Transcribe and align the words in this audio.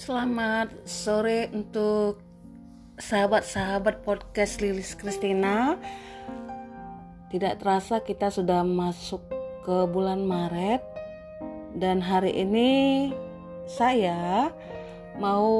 Selamat 0.00 0.72
sore 0.88 1.52
untuk 1.52 2.24
sahabat-sahabat 2.96 4.00
podcast 4.00 4.64
Lilis 4.64 4.96
Kristina. 4.96 5.76
Tidak 7.28 7.60
terasa 7.60 8.00
kita 8.00 8.32
sudah 8.32 8.64
masuk 8.64 9.20
ke 9.60 9.76
bulan 9.92 10.24
Maret 10.24 10.80
dan 11.76 12.00
hari 12.00 12.32
ini 12.32 12.70
saya 13.68 14.48
mau 15.20 15.52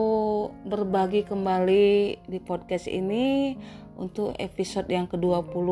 berbagi 0.65 1.29
kembali 1.29 2.25
di 2.25 2.39
podcast 2.41 2.89
ini 2.89 3.61
untuk 4.01 4.33
episode 4.41 4.89
yang 4.89 5.05
ke-20. 5.05 5.69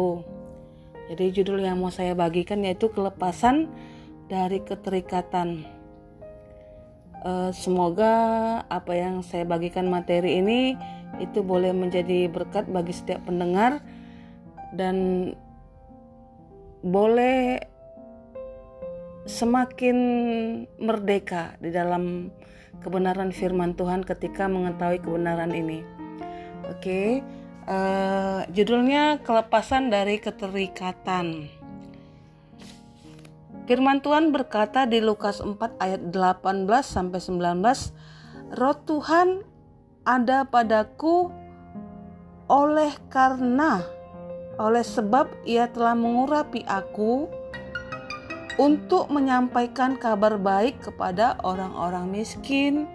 Jadi 1.09 1.25
judul 1.41 1.65
yang 1.65 1.81
mau 1.81 1.89
saya 1.89 2.13
bagikan 2.13 2.61
yaitu 2.69 2.93
kelepasan 2.93 3.65
dari 4.29 4.61
keterikatan. 4.61 5.78
Uh, 7.19 7.51
semoga 7.51 8.15
apa 8.71 8.95
yang 8.95 9.27
saya 9.27 9.43
bagikan 9.43 9.91
materi 9.91 10.39
ini 10.39 10.79
itu 11.19 11.43
boleh 11.43 11.75
menjadi 11.75 12.31
berkat 12.31 12.71
bagi 12.71 12.95
setiap 12.95 13.27
pendengar 13.27 13.83
dan 14.71 15.31
boleh 16.87 17.59
semakin 19.27 19.99
merdeka 20.79 21.59
di 21.59 21.75
dalam 21.75 22.31
kebenaran 22.81 23.35
firman 23.35 23.75
Tuhan 23.75 24.07
ketika 24.07 24.47
mengetahui 24.47 25.03
kebenaran 25.03 25.53
ini. 25.53 25.83
Oke, 26.69 26.79
okay. 26.79 27.09
uh, 27.67 27.75
eh, 27.75 28.41
judulnya 28.55 29.21
kelepasan 29.27 29.91
dari 29.91 30.23
keterikatan. 30.23 31.58
Firman 33.69 34.01
Tuhan 34.01 34.33
berkata 34.33 34.89
di 34.89 34.97
Lukas 35.05 35.45
4 35.45 35.61
ayat 35.77 36.01
18 36.09 36.65
sampai 36.81 37.21
19, 37.21 38.57
Roh 38.57 38.77
Tuhan 38.89 39.45
ada 40.09 40.49
padaku 40.49 41.29
oleh 42.49 42.97
karena 43.13 43.85
oleh 44.57 44.81
sebab 44.81 45.29
ia 45.45 45.69
telah 45.69 45.93
mengurapi 45.93 46.65
aku 46.65 47.29
untuk 48.57 49.13
menyampaikan 49.13 50.01
kabar 50.01 50.41
baik 50.41 50.81
kepada 50.81 51.37
orang-orang 51.45 52.09
miskin 52.09 52.89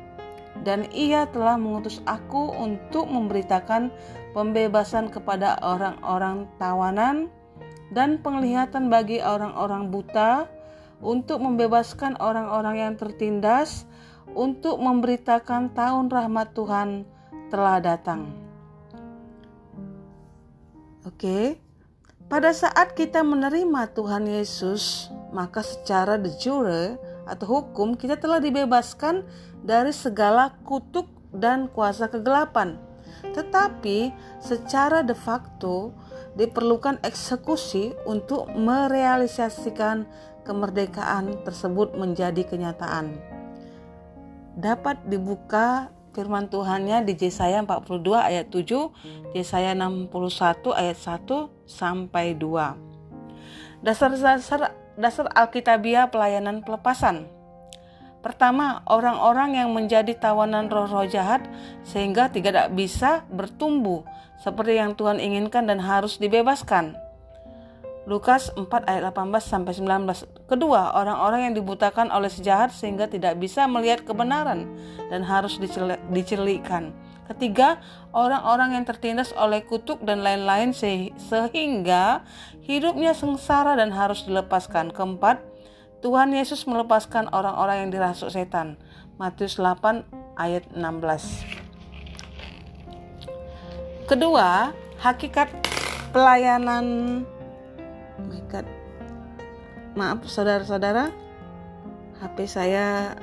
dan 0.65 0.89
ia 0.89 1.29
telah 1.29 1.53
mengutus 1.53 2.01
aku 2.09 2.49
untuk 2.49 3.05
memberitakan 3.05 3.93
pembebasan 4.33 5.13
kepada 5.13 5.53
orang-orang 5.61 6.49
tawanan 6.57 7.29
dan 7.93 8.17
penglihatan 8.17 8.89
bagi 8.89 9.21
orang-orang 9.21 9.93
buta 9.93 10.49
untuk 11.03 11.43
membebaskan 11.43 12.15
orang-orang 12.23 12.79
yang 12.79 12.93
tertindas, 12.95 13.83
untuk 14.31 14.79
memberitakan 14.79 15.75
tahun 15.75 16.07
rahmat 16.07 16.55
Tuhan 16.55 17.03
telah 17.51 17.77
datang. 17.83 18.31
Oke, 21.03 21.59
pada 22.31 22.55
saat 22.55 22.95
kita 22.95 23.21
menerima 23.21 23.91
Tuhan 23.91 24.25
Yesus, 24.25 25.11
maka 25.35 25.59
secara 25.61 26.15
de 26.15 26.31
jure 26.39 26.95
atau 27.27 27.59
hukum 27.59 27.99
kita 27.99 28.15
telah 28.15 28.39
dibebaskan 28.39 29.27
dari 29.61 29.91
segala 29.91 30.55
kutuk 30.63 31.11
dan 31.35 31.67
kuasa 31.67 32.07
kegelapan. 32.07 32.79
Tetapi 33.35 34.11
secara 34.39 35.03
de 35.03 35.15
facto 35.15 35.91
diperlukan 36.33 36.99
eksekusi 37.05 37.93
untuk 38.09 38.49
merealisasikan 38.53 40.09
kemerdekaan 40.43 41.43
tersebut 41.47 41.95
menjadi 41.95 42.43
kenyataan. 42.45 43.17
Dapat 44.59 45.09
dibuka 45.09 45.89
firman 46.13 46.45
Tuhannya 46.47 47.01
di 47.03 47.17
Yesaya 47.17 47.65
42 47.65 48.05
ayat 48.13 48.47
7, 48.53 49.33
Yesaya 49.33 49.73
61 49.73 50.13
ayat 50.77 50.97
1 50.99 51.49
sampai 51.65 52.37
2. 52.37 53.81
Dasar-dasar 53.81 54.77
dasar 54.93 55.25
Alkitabiah 55.33 56.07
pelayanan 56.13 56.61
pelepasan. 56.61 57.25
Pertama, 58.23 58.79
orang-orang 58.87 59.59
yang 59.59 59.75
menjadi 59.75 60.15
tawanan 60.15 60.71
roh-roh 60.71 61.03
jahat 61.03 61.43
sehingga 61.83 62.31
tidak 62.31 62.71
bisa 62.71 63.27
bertumbuh 63.27 64.07
seperti 64.39 64.79
yang 64.79 64.95
Tuhan 64.95 65.19
inginkan 65.19 65.67
dan 65.67 65.83
harus 65.83 66.15
dibebaskan. 66.15 66.95
Lukas 68.03 68.51
4 68.59 68.67
ayat 68.83 69.15
18 69.15 69.31
sampai 69.39 69.71
19. 69.79 70.27
Kedua, 70.51 70.91
orang-orang 70.91 71.47
yang 71.47 71.55
dibutakan 71.55 72.11
oleh 72.11 72.27
sejahat 72.27 72.75
sehingga 72.75 73.07
tidak 73.07 73.39
bisa 73.39 73.63
melihat 73.63 74.03
kebenaran 74.03 74.67
dan 75.07 75.23
harus 75.23 75.55
dicerlikan. 76.11 76.91
Ketiga, 77.31 77.79
orang-orang 78.11 78.75
yang 78.75 78.83
tertindas 78.83 79.31
oleh 79.39 79.63
kutuk 79.63 80.03
dan 80.03 80.19
lain-lain 80.19 80.75
sehingga 80.75 82.27
hidupnya 82.67 83.15
sengsara 83.15 83.79
dan 83.79 83.95
harus 83.95 84.27
dilepaskan. 84.27 84.91
Keempat, 84.91 85.39
Tuhan 86.03 86.35
Yesus 86.35 86.67
melepaskan 86.67 87.31
orang-orang 87.31 87.87
yang 87.87 87.95
dirasuk 87.95 88.27
setan. 88.27 88.75
Matius 89.15 89.55
8 89.55 90.03
ayat 90.35 90.67
16. 90.75 91.63
Kedua, 94.11 94.75
hakikat 94.99 95.47
pelayanan 96.11 97.23
my 98.21 98.41
god. 98.51 98.67
Maaf 99.97 100.25
saudara-saudara. 100.29 101.09
HP 102.21 102.37
saya 102.45 103.17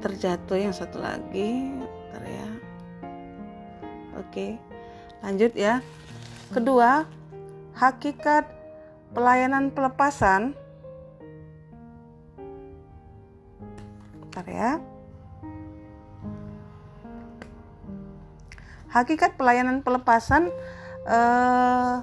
terjatuh 0.00 0.56
yang 0.56 0.74
satu 0.76 1.00
lagi. 1.00 1.72
Bentar 1.80 2.24
ya. 2.24 2.48
Oke 4.20 4.60
lanjut 5.20 5.52
ya. 5.56 5.84
Kedua 6.50 7.06
hakikat 7.76 8.48
pelayanan 9.12 9.70
pelepasan. 9.70 10.56
Bentar 14.20 14.46
ya. 14.48 14.70
Hakikat 18.90 19.38
pelayanan 19.38 19.86
pelepasan 19.86 20.50
eh, 21.06 21.96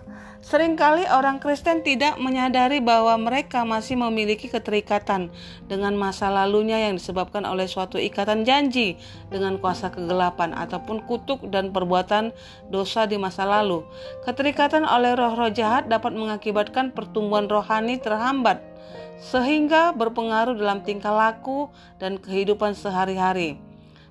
Seringkali 0.48 1.04
orang 1.12 1.44
Kristen 1.44 1.84
tidak 1.84 2.16
menyadari 2.24 2.80
bahwa 2.80 3.20
mereka 3.20 3.68
masih 3.68 4.00
memiliki 4.00 4.48
keterikatan 4.48 5.28
dengan 5.68 5.92
masa 6.00 6.32
lalunya 6.32 6.88
yang 6.88 6.96
disebabkan 6.96 7.44
oleh 7.44 7.68
suatu 7.68 8.00
ikatan 8.00 8.48
janji 8.48 8.96
dengan 9.28 9.60
kuasa 9.60 9.92
kegelapan 9.92 10.56
ataupun 10.56 11.04
kutuk 11.04 11.52
dan 11.52 11.76
perbuatan 11.76 12.32
dosa 12.72 13.04
di 13.04 13.20
masa 13.20 13.44
lalu. 13.44 13.84
Keterikatan 14.24 14.88
oleh 14.88 15.20
roh-roh 15.20 15.52
jahat 15.52 15.92
dapat 15.92 16.16
mengakibatkan 16.16 16.96
pertumbuhan 16.96 17.52
rohani 17.52 18.00
terhambat 18.00 18.64
sehingga 19.20 19.92
berpengaruh 19.92 20.56
dalam 20.56 20.80
tingkah 20.80 21.12
laku 21.12 21.68
dan 22.00 22.16
kehidupan 22.16 22.72
sehari-hari. 22.72 23.67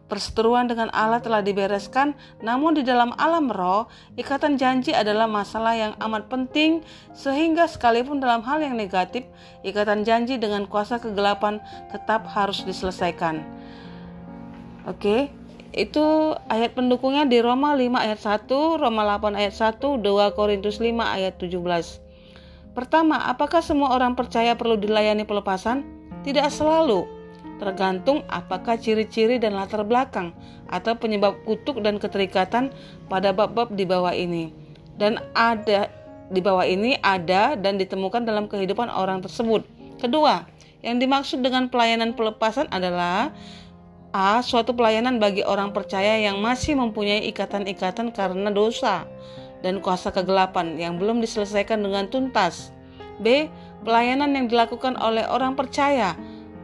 Perseteruan 0.07 0.71
dengan 0.71 0.87
Allah 0.95 1.19
telah 1.19 1.43
dibereskan, 1.43 2.15
namun 2.39 2.79
di 2.79 2.87
dalam 2.87 3.11
alam 3.19 3.51
roh, 3.51 3.91
ikatan 4.15 4.55
janji 4.55 4.95
adalah 4.95 5.27
masalah 5.27 5.75
yang 5.75 5.93
amat 5.99 6.31
penting, 6.31 6.87
sehingga 7.11 7.67
sekalipun 7.67 8.23
dalam 8.23 8.39
hal 8.47 8.63
yang 8.63 8.79
negatif, 8.79 9.27
ikatan 9.67 10.07
janji 10.07 10.39
dengan 10.39 10.71
kuasa 10.71 11.03
kegelapan 11.03 11.59
tetap 11.91 12.23
harus 12.31 12.63
diselesaikan. 12.63 13.43
Oke, 14.87 15.35
itu 15.75 16.39
ayat 16.47 16.79
pendukungnya 16.79 17.27
di 17.27 17.43
Roma 17.43 17.75
5 17.75 17.99
ayat 17.99 18.47
1, 18.47 18.79
Roma 18.79 19.03
8 19.03 19.35
ayat 19.35 19.59
1, 19.59 19.99
2 19.99 20.39
Korintus 20.39 20.79
5 20.79 21.03
ayat 21.03 21.35
17. 21.35 21.99
Pertama, 22.79 23.27
apakah 23.27 23.59
semua 23.59 23.91
orang 23.91 24.15
percaya 24.15 24.55
perlu 24.55 24.79
dilayani 24.79 25.27
pelepasan? 25.27 25.83
Tidak 26.23 26.47
selalu 26.47 27.16
tergantung 27.57 28.23
apakah 28.29 28.77
ciri-ciri 28.77 29.41
dan 29.41 29.57
latar 29.57 29.83
belakang 29.83 30.33
atau 30.69 30.93
penyebab 30.97 31.41
kutuk 31.49 31.81
dan 31.81 31.97
keterikatan 31.97 32.73
pada 33.09 33.33
bab-bab 33.33 33.73
di 33.73 33.85
bawah 33.89 34.13
ini. 34.13 34.53
Dan 34.97 35.21
ada 35.37 35.89
di 36.33 36.41
bawah 36.43 36.67
ini 36.67 36.99
ada 37.01 37.55
dan 37.55 37.79
ditemukan 37.79 38.27
dalam 38.27 38.51
kehidupan 38.51 38.91
orang 38.91 39.23
tersebut. 39.23 39.63
Kedua, 39.97 40.45
yang 40.85 41.01
dimaksud 41.01 41.41
dengan 41.41 41.71
pelayanan 41.71 42.13
pelepasan 42.13 42.69
adalah 42.69 43.33
A. 44.17 44.41
Suatu 44.41 44.73
pelayanan 44.73 45.21
bagi 45.21 45.45
orang 45.45 45.77
percaya 45.77 46.17
yang 46.17 46.41
masih 46.41 46.73
mempunyai 46.79 47.29
ikatan-ikatan 47.29 48.17
karena 48.17 48.49
dosa 48.49 49.05
dan 49.61 49.81
kuasa 49.85 50.13
kegelapan 50.13 50.77
yang 50.81 50.97
belum 50.97 51.21
diselesaikan 51.21 51.81
dengan 51.85 52.09
tuntas. 52.09 52.73
B. 53.21 53.49
Pelayanan 53.85 54.33
yang 54.35 54.47
dilakukan 54.49 54.99
oleh 54.99 55.25
orang 55.29 55.55
percaya 55.55 56.17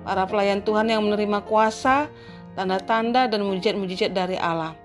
para 0.02 0.26
pelayan 0.26 0.62
Tuhan 0.62 0.90
yang 0.90 1.02
menerima 1.02 1.42
kuasa, 1.46 2.10
tanda-tanda, 2.54 3.26
dan 3.26 3.42
mujizat-mujizat 3.46 4.12
dari 4.12 4.36
Allah. 4.36 4.78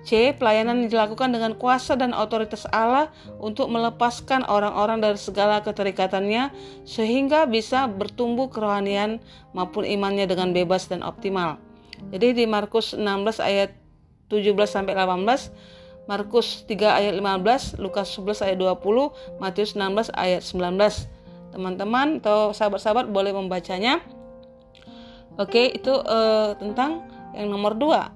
C. 0.00 0.32
Pelayanan 0.32 0.84
yang 0.84 0.90
dilakukan 0.96 1.28
dengan 1.28 1.52
kuasa 1.60 1.92
dan 1.92 2.16
otoritas 2.16 2.64
Allah 2.72 3.12
untuk 3.36 3.68
melepaskan 3.68 4.48
orang-orang 4.48 5.04
dari 5.04 5.20
segala 5.20 5.60
keterikatannya 5.60 6.48
sehingga 6.88 7.44
bisa 7.44 7.84
bertumbuh 7.84 8.48
kerohanian 8.48 9.20
maupun 9.52 9.84
imannya 9.84 10.24
dengan 10.24 10.56
bebas 10.56 10.88
dan 10.88 11.04
optimal. 11.04 11.60
Jadi 12.08 12.32
di 12.32 12.44
Markus 12.48 12.96
16 12.96 13.44
ayat 13.44 13.76
17 14.32 14.56
sampai 14.64 14.96
18, 14.96 16.08
Markus 16.08 16.64
3 16.64 16.96
ayat 16.96 17.14
15, 17.20 17.76
Lukas 17.76 18.08
11 18.16 18.40
ayat 18.40 18.56
20, 18.56 19.36
Matius 19.36 19.76
16 19.76 20.08
ayat 20.16 20.40
19. 20.40 21.06
Teman-teman 21.52 22.22
atau 22.24 22.56
sahabat-sahabat 22.56 23.12
boleh 23.12 23.36
membacanya. 23.36 24.00
Oke, 25.40 25.72
itu 25.72 25.88
uh, 25.88 26.52
tentang 26.60 27.08
yang 27.32 27.48
nomor 27.48 27.72
dua. 27.72 28.12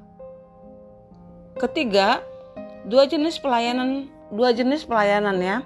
Ketiga, 1.56 2.20
dua 2.84 3.08
jenis 3.08 3.40
pelayanan, 3.40 4.12
dua 4.28 4.52
jenis 4.52 4.84
pelayanan 4.84 5.38
ya. 5.40 5.56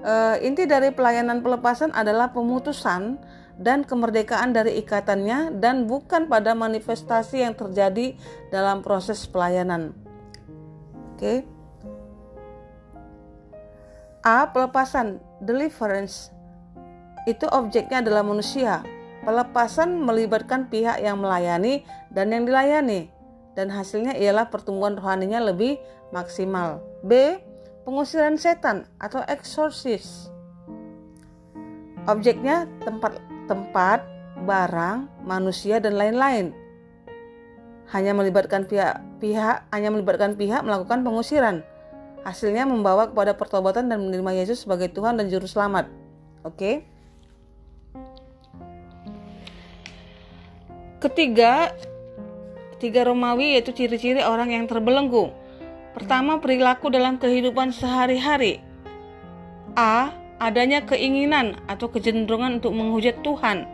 E, 0.00 0.40
inti 0.46 0.64
dari 0.64 0.88
pelayanan 0.88 1.44
pelepasan 1.44 1.92
adalah 1.92 2.32
pemutusan 2.32 3.20
dan 3.60 3.84
kemerdekaan 3.84 4.56
dari 4.56 4.80
ikatannya 4.80 5.58
dan 5.60 5.84
bukan 5.84 6.30
pada 6.30 6.56
manifestasi 6.56 7.44
yang 7.44 7.52
terjadi 7.52 8.16
dalam 8.48 8.80
proses 8.80 9.26
pelayanan. 9.28 9.92
Oke. 11.12 11.44
A. 14.24 14.48
Pelepasan 14.48 15.20
deliverance 15.44 16.32
itu 17.28 17.44
objeknya 17.52 18.00
adalah 18.00 18.24
manusia. 18.24 18.80
Pelepasan 19.28 20.08
melibatkan 20.08 20.72
pihak 20.72 21.04
yang 21.04 21.20
melayani 21.20 21.84
dan 22.08 22.32
yang 22.32 22.48
dilayani 22.48 23.12
dan 23.52 23.68
hasilnya 23.68 24.16
ialah 24.16 24.48
pertumbuhan 24.48 24.96
rohaninya 24.96 25.52
lebih 25.52 25.76
maksimal. 26.16 26.80
B. 27.04 27.36
Pengusiran 27.84 28.40
setan 28.40 28.88
atau 28.96 29.20
eksorsis. 29.28 30.32
Objeknya 32.08 32.64
tempat-tempat, 32.80 34.00
barang, 34.48 35.28
manusia 35.28 35.76
dan 35.76 36.00
lain-lain. 36.00 36.56
Hanya 37.92 38.16
melibatkan 38.16 38.64
pihak-pihak, 38.64 39.68
hanya 39.76 39.92
melibatkan 39.92 40.40
pihak 40.40 40.64
melakukan 40.64 41.04
pengusiran. 41.04 41.60
Hasilnya 42.24 42.64
membawa 42.64 43.12
kepada 43.12 43.36
pertobatan 43.36 43.92
dan 43.92 44.08
menerima 44.08 44.40
Yesus 44.40 44.64
sebagai 44.64 44.88
Tuhan 44.88 45.20
dan 45.20 45.28
juru 45.28 45.44
selamat. 45.44 45.84
Oke. 46.48 46.56
Okay? 46.56 46.97
Ketiga, 50.98 51.70
Tiga 52.78 53.06
Romawi 53.06 53.58
yaitu 53.58 53.74
ciri-ciri 53.74 54.22
orang 54.22 54.54
yang 54.54 54.66
terbelenggu. 54.66 55.30
Pertama, 55.94 56.38
perilaku 56.38 56.90
dalam 56.90 57.18
kehidupan 57.18 57.74
sehari-hari. 57.74 58.62
A. 59.74 60.14
Adanya 60.38 60.86
keinginan 60.86 61.58
atau 61.66 61.90
kecenderungan 61.90 62.62
untuk 62.62 62.70
menghujat 62.70 63.18
Tuhan. 63.26 63.66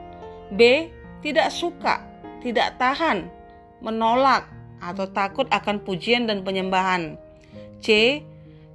B. 0.53 0.89
Tidak 1.21 1.49
suka, 1.53 2.05
tidak 2.41 2.81
tahan, 2.81 3.29
menolak, 3.85 4.49
atau 4.81 5.09
takut 5.09 5.49
akan 5.49 5.81
pujian 5.85 6.25
dan 6.25 6.45
penyembahan. 6.45 7.17
C. 7.81 8.21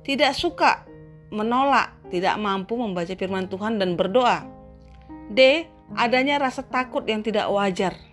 Tidak 0.05 0.33
suka, 0.33 0.85
menolak, 1.29 1.93
tidak 2.09 2.37
mampu 2.41 2.77
membaca 2.77 3.13
firman 3.13 3.45
Tuhan 3.45 3.77
dan 3.77 3.93
berdoa. 3.93 4.45
D. 5.29 5.69
Adanya 5.93 6.37
rasa 6.37 6.61
takut 6.61 7.05
yang 7.09 7.25
tidak 7.25 7.49
wajar. 7.49 8.08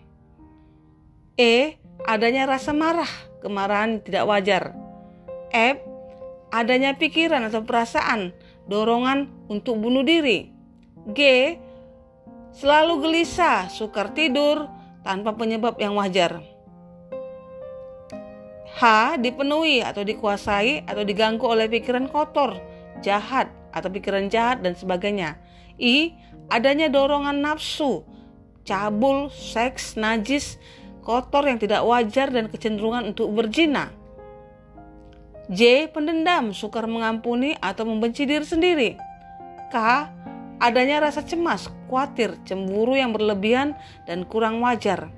E 1.36 1.76
adanya 2.08 2.48
rasa 2.48 2.72
marah, 2.72 3.08
kemarahan 3.44 4.00
tidak 4.00 4.24
wajar. 4.24 4.72
F. 5.52 5.76
Adanya 6.48 6.96
pikiran 6.96 7.44
atau 7.44 7.60
perasaan, 7.60 8.32
dorongan 8.64 9.28
untuk 9.52 9.76
bunuh 9.76 10.00
diri. 10.00 10.48
G. 11.12 11.20
Selalu 12.56 13.04
gelisah, 13.04 13.68
sukar 13.68 14.16
tidur, 14.16 14.64
tanpa 15.04 15.36
penyebab 15.36 15.76
yang 15.76 15.92
wajar. 16.00 16.40
H. 18.76 18.82
Dipenuhi 19.20 19.84
atau 19.84 20.08
dikuasai 20.08 20.88
atau 20.88 21.04
diganggu 21.04 21.44
oleh 21.44 21.68
pikiran 21.68 22.08
kotor, 22.08 22.56
jahat, 23.04 23.52
atau 23.76 23.92
pikiran 23.92 24.32
jahat 24.32 24.64
dan 24.64 24.72
sebagainya. 24.72 25.36
I. 25.76 26.16
Adanya 26.48 26.86
dorongan 26.88 27.42
nafsu, 27.42 28.06
cabul, 28.62 29.28
seks, 29.34 29.98
najis, 29.98 30.62
kotor 31.06 31.46
yang 31.46 31.62
tidak 31.62 31.86
wajar 31.86 32.34
dan 32.34 32.50
kecenderungan 32.50 33.14
untuk 33.14 33.30
berzina. 33.30 33.94
J. 35.46 35.86
Pendendam, 35.94 36.50
sukar 36.50 36.90
mengampuni 36.90 37.54
atau 37.62 37.86
membenci 37.86 38.26
diri 38.26 38.42
sendiri. 38.42 38.90
K. 39.70 39.76
Adanya 40.58 41.06
rasa 41.06 41.22
cemas, 41.22 41.70
khawatir, 41.86 42.34
cemburu 42.42 42.98
yang 42.98 43.14
berlebihan 43.14 43.78
dan 44.10 44.26
kurang 44.26 44.58
wajar. 44.58 45.14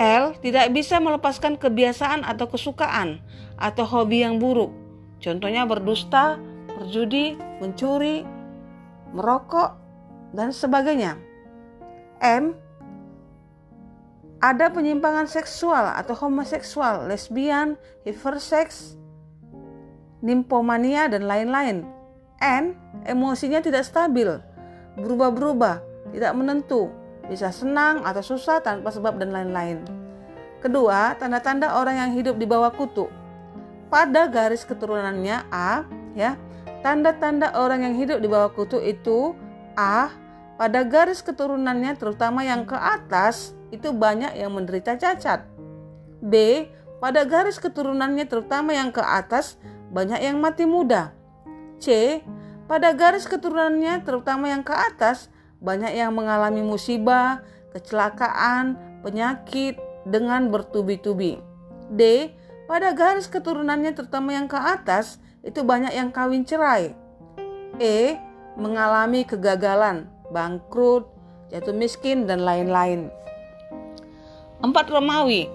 L. 0.00 0.32
Tidak 0.40 0.72
bisa 0.72 0.96
melepaskan 0.96 1.60
kebiasaan 1.60 2.24
atau 2.24 2.48
kesukaan 2.48 3.20
atau 3.60 3.84
hobi 3.84 4.24
yang 4.24 4.40
buruk. 4.40 4.72
Contohnya 5.20 5.68
berdusta, 5.68 6.40
berjudi, 6.80 7.36
mencuri, 7.60 8.24
merokok, 9.12 9.76
dan 10.32 10.50
sebagainya. 10.50 11.20
M 12.24 12.61
ada 14.42 14.74
penyimpangan 14.74 15.30
seksual 15.30 15.94
atau 15.94 16.18
homoseksual, 16.18 17.06
lesbian, 17.06 17.78
hipersex, 18.02 18.98
nimpomania, 20.18 21.06
dan 21.06 21.30
lain-lain. 21.30 21.86
N. 22.42 22.74
Emosinya 23.06 23.62
tidak 23.62 23.86
stabil, 23.86 24.26
berubah-berubah, 24.98 25.78
tidak 26.10 26.32
menentu, 26.34 26.90
bisa 27.30 27.54
senang 27.54 28.02
atau 28.02 28.18
susah 28.18 28.58
tanpa 28.58 28.90
sebab 28.90 29.22
dan 29.22 29.30
lain-lain. 29.30 29.78
Kedua, 30.58 31.14
tanda-tanda 31.22 31.78
orang 31.78 32.02
yang 32.02 32.10
hidup 32.10 32.34
di 32.34 32.46
bawah 32.46 32.74
kutu. 32.74 33.06
Pada 33.90 34.26
garis 34.26 34.66
keturunannya 34.66 35.46
A, 35.54 35.86
ya, 36.18 36.34
tanda-tanda 36.82 37.54
orang 37.54 37.86
yang 37.86 37.94
hidup 37.94 38.18
di 38.18 38.26
bawah 38.26 38.50
kutu 38.50 38.82
itu 38.82 39.38
A, 39.78 40.10
pada 40.58 40.82
garis 40.82 41.22
keturunannya 41.22 41.94
terutama 41.94 42.42
yang 42.42 42.66
ke 42.66 42.74
atas 42.74 43.54
itu 43.72 43.90
banyak 43.90 44.36
yang 44.36 44.52
menderita 44.52 45.00
cacat. 45.00 45.48
B. 46.20 46.68
Pada 47.02 47.26
garis 47.26 47.58
keturunannya 47.58 48.30
terutama 48.30 48.76
yang 48.76 48.94
ke 48.94 49.02
atas 49.02 49.58
banyak 49.90 50.22
yang 50.22 50.38
mati 50.38 50.68
muda. 50.68 51.10
C. 51.82 52.20
Pada 52.70 52.94
garis 52.94 53.26
keturunannya 53.26 54.06
terutama 54.06 54.52
yang 54.52 54.62
ke 54.62 54.70
atas 54.70 55.26
banyak 55.58 55.98
yang 55.98 56.14
mengalami 56.14 56.62
musibah, 56.62 57.42
kecelakaan, 57.74 58.78
penyakit 59.02 59.80
dengan 60.06 60.52
bertubi-tubi. 60.52 61.42
D. 61.90 62.30
Pada 62.70 62.94
garis 62.94 63.26
keturunannya 63.26 63.92
terutama 63.98 64.32
yang 64.36 64.46
ke 64.46 64.56
atas 64.56 65.18
itu 65.42 65.66
banyak 65.66 65.90
yang 65.90 66.14
kawin 66.14 66.46
cerai. 66.46 66.94
E. 67.82 68.16
Mengalami 68.54 69.24
kegagalan, 69.24 70.06
bangkrut, 70.30 71.08
jatuh 71.50 71.74
miskin, 71.74 72.28
dan 72.28 72.44
lain-lain. 72.44 73.08
Empat 74.62 74.86
Romawi. 74.88 75.50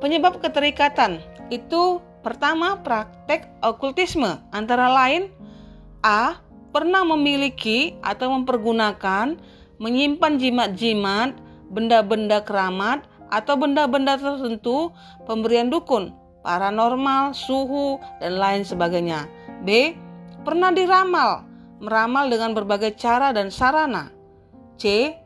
Penyebab 0.00 0.40
keterikatan 0.40 1.20
itu 1.52 2.00
pertama 2.24 2.80
praktek 2.80 3.48
okultisme 3.60 4.40
antara 4.50 4.88
lain 4.88 5.28
A. 6.00 6.40
Pernah 6.72 7.08
memiliki 7.08 7.96
atau 8.04 8.36
mempergunakan 8.36 9.40
menyimpan 9.80 10.36
jimat-jimat, 10.36 11.32
benda-benda 11.72 12.44
keramat, 12.44 13.00
atau 13.32 13.56
benda-benda 13.56 14.20
tertentu, 14.20 14.92
pemberian 15.24 15.72
dukun, 15.72 16.12
paranormal, 16.44 17.32
suhu, 17.32 17.96
dan 18.20 18.36
lain 18.36 18.60
sebagainya. 18.60 19.24
B. 19.64 19.96
Pernah 20.44 20.68
diramal, 20.70 21.48
meramal 21.80 22.28
dengan 22.28 22.52
berbagai 22.52 22.92
cara 23.00 23.32
dan 23.32 23.48
sarana. 23.48 24.12
C. 24.76 25.16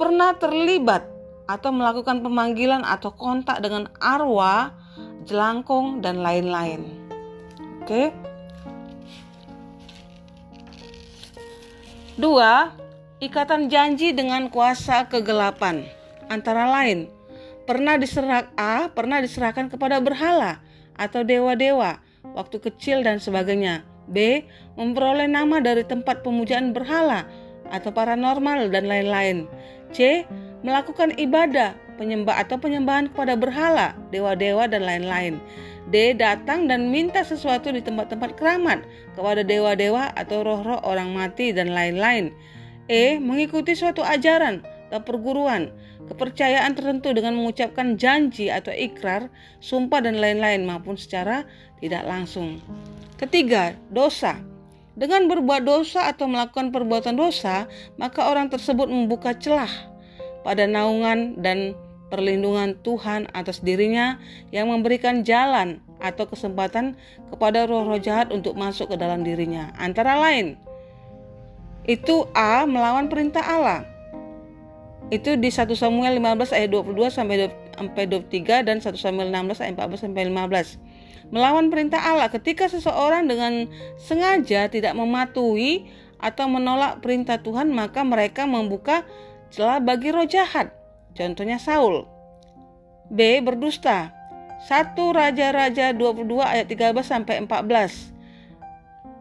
Pernah 0.00 0.32
terlibat 0.40 1.04
atau 1.50 1.74
melakukan 1.74 2.22
pemanggilan 2.22 2.86
atau 2.86 3.10
kontak 3.10 3.58
dengan 3.58 3.90
arwah, 3.98 4.70
jelangkung, 5.26 5.98
dan 5.98 6.22
lain-lain. 6.22 6.86
Oke. 7.82 8.14
Dua, 12.14 12.70
ikatan 13.18 13.66
janji 13.66 14.14
dengan 14.14 14.46
kuasa 14.46 15.10
kegelapan. 15.10 15.82
Antara 16.30 16.70
lain, 16.70 17.10
pernah 17.66 17.98
diserak 17.98 18.54
A, 18.54 18.86
pernah 18.94 19.18
diserahkan 19.18 19.66
kepada 19.66 19.98
berhala 19.98 20.62
atau 20.94 21.26
dewa-dewa 21.26 21.98
waktu 22.36 22.62
kecil 22.62 23.02
dan 23.02 23.18
sebagainya. 23.18 23.82
B, 24.10 24.46
memperoleh 24.74 25.26
nama 25.26 25.58
dari 25.62 25.86
tempat 25.86 26.22
pemujaan 26.22 26.70
berhala 26.74 27.26
atau 27.70 27.94
paranormal 27.94 28.68
dan 28.74 28.90
lain-lain. 28.90 29.46
C, 29.94 30.26
melakukan 30.60 31.16
ibadah, 31.16 31.72
penyembah 31.96 32.40
atau 32.40 32.56
penyembahan 32.56 33.12
kepada 33.12 33.36
berhala, 33.36 33.96
dewa-dewa 34.12 34.68
dan 34.68 34.84
lain-lain. 34.84 35.40
D. 35.90 36.14
Datang 36.14 36.70
dan 36.70 36.92
minta 36.92 37.24
sesuatu 37.26 37.72
di 37.74 37.82
tempat-tempat 37.82 38.38
keramat 38.38 38.84
kepada 39.18 39.42
dewa-dewa 39.42 40.14
atau 40.14 40.46
roh-roh 40.46 40.78
orang 40.86 41.10
mati 41.10 41.50
dan 41.50 41.72
lain-lain. 41.74 42.30
E. 42.86 43.18
Mengikuti 43.18 43.74
suatu 43.74 44.04
ajaran, 44.04 44.62
atau 44.90 45.06
perguruan, 45.06 45.70
kepercayaan 46.10 46.74
tertentu 46.74 47.14
dengan 47.14 47.38
mengucapkan 47.38 47.94
janji 47.94 48.50
atau 48.50 48.74
ikrar, 48.74 49.30
sumpah 49.62 50.02
dan 50.02 50.18
lain-lain 50.18 50.66
maupun 50.66 50.98
secara 50.98 51.46
tidak 51.78 52.02
langsung. 52.06 52.58
Ketiga, 53.14 53.78
dosa. 53.94 54.42
Dengan 54.98 55.30
berbuat 55.30 55.64
dosa 55.64 56.10
atau 56.10 56.26
melakukan 56.26 56.74
perbuatan 56.74 57.14
dosa, 57.14 57.70
maka 57.96 58.26
orang 58.26 58.50
tersebut 58.50 58.90
membuka 58.90 59.32
celah 59.32 59.70
pada 60.42 60.64
naungan 60.64 61.38
dan 61.40 61.76
perlindungan 62.10 62.74
Tuhan 62.82 63.30
atas 63.30 63.62
dirinya 63.62 64.18
yang 64.50 64.68
memberikan 64.68 65.22
jalan 65.22 65.78
atau 66.02 66.26
kesempatan 66.26 66.98
kepada 67.30 67.64
roh-roh 67.70 68.02
jahat 68.02 68.34
untuk 68.34 68.58
masuk 68.58 68.90
ke 68.90 68.96
dalam 68.98 69.22
dirinya. 69.22 69.70
Antara 69.78 70.18
lain, 70.18 70.58
itu 71.86 72.26
A 72.34 72.66
melawan 72.66 73.06
perintah 73.06 73.46
Allah. 73.46 73.86
Itu 75.10 75.38
di 75.38 75.50
1 75.50 75.70
Samuel 75.74 76.18
15 76.18 76.54
ayat 76.54 76.70
22 76.70 77.10
sampai 77.10 77.50
23 78.06 78.66
dan 78.66 78.78
1 78.78 78.94
Samuel 78.94 79.30
16 79.32 79.62
ayat 79.62 79.74
14 79.78 80.06
sampai 80.06 80.22
15. 80.28 81.30
Melawan 81.30 81.70
perintah 81.70 82.02
Allah 82.02 82.26
ketika 82.26 82.66
seseorang 82.66 83.30
dengan 83.30 83.70
sengaja 83.94 84.66
tidak 84.66 84.98
mematuhi 84.98 85.86
atau 86.18 86.50
menolak 86.50 86.98
perintah 87.00 87.38
Tuhan, 87.38 87.70
maka 87.70 88.02
mereka 88.02 88.44
membuka 88.50 89.06
celah 89.50 89.82
bagi 89.82 90.14
roh 90.14 90.26
jahat 90.26 90.80
Contohnya 91.14 91.58
Saul. 91.58 92.06
B. 93.10 93.42
Berdusta. 93.42 94.14
1 94.60 94.92
Raja-Raja 94.94 95.96
22 95.96 96.28
ayat 96.44 96.68
13 96.68 96.92
sampai 97.00 97.40
14. 97.42 98.12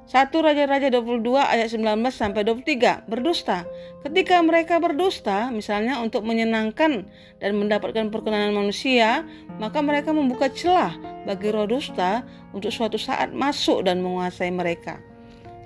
1 0.10 0.46
Raja-Raja 0.46 0.90
22 0.90 1.22
ayat 1.38 1.70
19 1.70 1.86
sampai 2.12 2.42
23 2.44 3.06
berdusta. 3.08 3.64
Ketika 4.04 4.42
mereka 4.42 4.82
berdusta, 4.82 5.54
misalnya 5.54 6.02
untuk 6.02 6.26
menyenangkan 6.26 7.06
dan 7.40 7.52
mendapatkan 7.56 8.10
perkenanan 8.10 8.58
manusia, 8.58 9.22
maka 9.62 9.80
mereka 9.86 10.10
membuka 10.12 10.50
celah 10.50 10.98
bagi 11.30 11.54
roh 11.54 11.70
dusta 11.70 12.26
untuk 12.52 12.74
suatu 12.74 12.98
saat 12.98 13.32
masuk 13.32 13.86
dan 13.86 14.02
menguasai 14.02 14.50
mereka. 14.50 14.98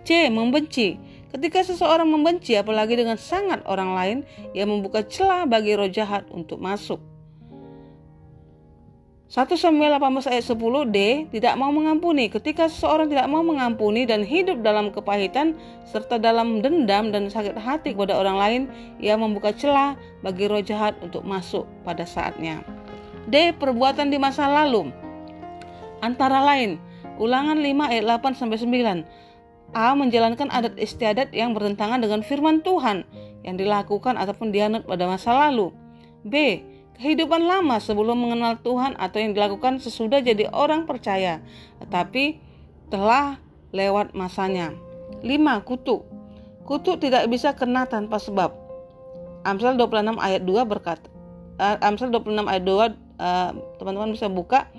C. 0.04 0.28
Membenci. 0.28 1.00
Ketika 1.34 1.66
seseorang 1.66 2.06
membenci 2.06 2.54
apalagi 2.54 2.94
dengan 2.94 3.18
sangat 3.18 3.66
orang 3.66 3.98
lain, 3.98 4.18
ia 4.54 4.70
membuka 4.70 5.02
celah 5.02 5.50
bagi 5.50 5.74
roh 5.74 5.90
jahat 5.90 6.30
untuk 6.30 6.62
masuk. 6.62 7.02
1 9.34 9.50
Samuel 9.58 9.98
18 9.98 10.30
ayat 10.30 10.46
10d 10.46 10.98
tidak 11.34 11.58
mau 11.58 11.74
mengampuni. 11.74 12.30
Ketika 12.30 12.70
seseorang 12.70 13.10
tidak 13.10 13.26
mau 13.34 13.42
mengampuni 13.42 14.06
dan 14.06 14.22
hidup 14.22 14.62
dalam 14.62 14.94
kepahitan 14.94 15.58
serta 15.90 16.22
dalam 16.22 16.62
dendam 16.62 17.10
dan 17.10 17.26
sakit 17.34 17.58
hati 17.58 17.98
kepada 17.98 18.14
orang 18.14 18.38
lain, 18.38 18.62
ia 19.02 19.18
membuka 19.18 19.50
celah 19.58 19.98
bagi 20.22 20.46
roh 20.46 20.62
jahat 20.62 20.94
untuk 21.02 21.26
masuk 21.26 21.66
pada 21.82 22.06
saatnya. 22.06 22.62
D. 23.26 23.58
Perbuatan 23.58 24.14
di 24.14 24.22
masa 24.22 24.46
lalu. 24.46 24.94
Antara 25.98 26.46
lain, 26.46 26.78
Ulangan 27.18 27.62
5 27.62 27.90
ayat 27.94 28.06
8 28.10 28.38
sampai 28.38 28.58
9 28.58 29.33
A. 29.74 29.98
Menjalankan 29.98 30.54
adat 30.54 30.78
istiadat 30.78 31.34
yang 31.34 31.58
bertentangan 31.58 32.02
dengan 32.02 32.22
firman 32.22 32.62
Tuhan 32.62 33.04
yang 33.42 33.58
dilakukan 33.58 34.16
ataupun 34.16 34.54
dianut 34.54 34.86
pada 34.86 35.10
masa 35.10 35.34
lalu. 35.34 35.74
B. 36.24 36.64
Kehidupan 36.94 37.42
lama 37.42 37.82
sebelum 37.82 38.16
mengenal 38.16 38.62
Tuhan 38.62 38.94
atau 38.96 39.18
yang 39.18 39.34
dilakukan 39.34 39.82
sesudah 39.82 40.22
jadi 40.22 40.46
orang 40.54 40.86
percaya, 40.86 41.42
tetapi 41.82 42.38
telah 42.94 43.42
lewat 43.74 44.14
masanya. 44.14 44.78
5. 45.26 45.26
Kutuk. 45.66 46.06
Kutuk 46.64 47.02
tidak 47.02 47.26
bisa 47.28 47.58
kena 47.58 47.90
tanpa 47.90 48.22
sebab. 48.22 48.54
Amsal 49.44 49.76
26 49.76 50.22
ayat 50.22 50.42
2 50.46 50.64
berkata, 50.70 51.10
uh, 51.60 51.76
Amsal 51.82 52.14
26 52.14 52.46
ayat 52.48 52.64
2 52.64 52.94
uh, 53.20 53.52
teman-teman 53.82 54.14
bisa 54.16 54.28
buka 54.32 54.70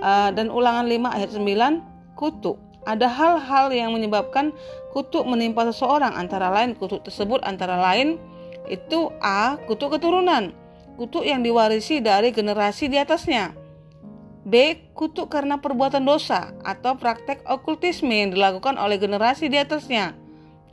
uh, 0.00 0.30
dan 0.34 0.50
ulangan 0.50 0.88
5 0.88 1.16
ayat 1.16 1.30
9 1.30 2.18
kutuk 2.18 2.58
ada 2.82 3.06
hal-hal 3.06 3.70
yang 3.70 3.94
menyebabkan 3.94 4.50
kutuk 4.90 5.22
menimpa 5.24 5.62
seseorang 5.70 6.12
antara 6.18 6.50
lain 6.50 6.74
kutuk 6.74 7.06
tersebut 7.06 7.38
antara 7.46 7.78
lain 7.78 8.18
itu 8.70 9.10
A. 9.18 9.58
Kutuk 9.66 9.98
keturunan 9.98 10.54
Kutuk 10.94 11.26
yang 11.26 11.42
diwarisi 11.42 11.98
dari 11.98 12.30
generasi 12.30 12.86
di 12.86 13.00
atasnya 13.00 13.54
B. 14.42 14.78
Kutuk 14.94 15.30
karena 15.30 15.58
perbuatan 15.58 16.02
dosa 16.02 16.50
atau 16.66 16.98
praktek 16.98 17.46
okultisme 17.46 18.10
yang 18.10 18.34
dilakukan 18.34 18.74
oleh 18.78 18.98
generasi 18.98 19.46
di 19.46 19.58
atasnya 19.58 20.14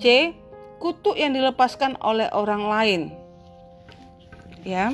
C. 0.01 0.34
Kutuk 0.82 1.18
yang 1.18 1.34
dilepaskan 1.34 1.98
oleh 2.01 2.30
orang 2.34 2.63
lain 2.66 3.01
Ya 4.66 4.94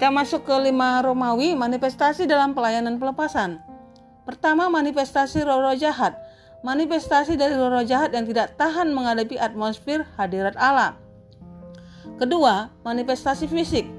kita 0.00 0.08
masuk 0.08 0.48
ke 0.48 0.56
lima 0.64 1.04
Romawi 1.04 1.52
manifestasi 1.52 2.24
dalam 2.24 2.56
pelayanan 2.56 2.96
pelepasan 2.96 3.60
Pertama, 4.30 4.70
manifestasi 4.70 5.42
roh-roh 5.42 5.74
jahat. 5.74 6.14
Manifestasi 6.62 7.34
dari 7.34 7.58
roh-roh 7.58 7.82
jahat 7.82 8.14
yang 8.14 8.30
tidak 8.30 8.54
tahan 8.54 8.94
menghadapi 8.94 9.34
atmosfer 9.34 10.06
hadirat 10.14 10.54
Allah. 10.54 10.94
Kedua, 12.14 12.70
manifestasi 12.86 13.50
fisik. 13.50 13.90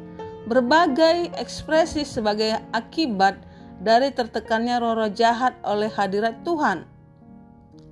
Berbagai 0.48 1.36
ekspresi 1.36 2.08
sebagai 2.08 2.64
akibat 2.72 3.44
dari 3.84 4.16
tertekannya 4.16 4.80
roh-roh 4.80 5.12
jahat 5.12 5.52
oleh 5.68 5.92
hadirat 5.92 6.48
Tuhan. 6.48 6.88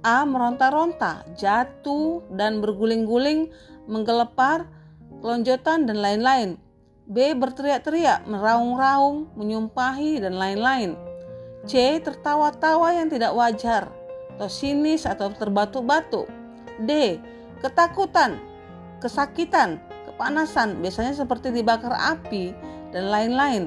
A. 0.08 0.24
Meronta-ronta, 0.24 1.28
jatuh 1.36 2.24
dan 2.40 2.64
berguling-guling, 2.64 3.52
menggelepar, 3.84 4.64
kelonjotan, 5.20 5.92
dan 5.92 6.00
lain-lain. 6.00 6.56
B. 7.04 7.36
Berteriak-teriak, 7.36 8.24
meraung-raung, 8.32 9.28
menyumpahi, 9.36 10.24
dan 10.24 10.40
lain-lain. 10.40 11.09
C. 11.68 12.00
Tertawa-tawa 12.00 12.96
yang 12.96 13.12
tidak 13.12 13.36
wajar 13.36 13.92
atau 14.38 14.48
sinis 14.48 15.04
atau 15.04 15.34
terbatu-batu. 15.34 16.24
D. 16.80 17.20
Ketakutan, 17.60 18.40
kesakitan, 19.04 19.84
kepanasan, 20.08 20.80
biasanya 20.80 21.12
seperti 21.12 21.52
dibakar 21.52 21.92
api 21.92 22.56
dan 22.96 23.12
lain-lain. 23.12 23.64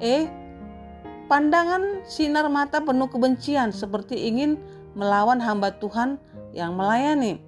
E. 0.00 0.28
Pandangan 1.28 2.02
sinar 2.08 2.48
mata 2.48 2.80
penuh 2.80 3.06
kebencian 3.06 3.70
seperti 3.70 4.18
ingin 4.28 4.56
melawan 4.96 5.38
hamba 5.38 5.76
Tuhan 5.76 6.16
yang 6.56 6.74
melayani. 6.74 7.38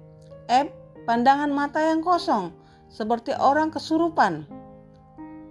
F. 0.47 0.69
Pandangan 1.03 1.51
mata 1.51 1.83
yang 1.83 1.99
kosong 1.99 2.55
seperti 2.87 3.35
orang 3.35 3.73
kesurupan. 3.73 4.47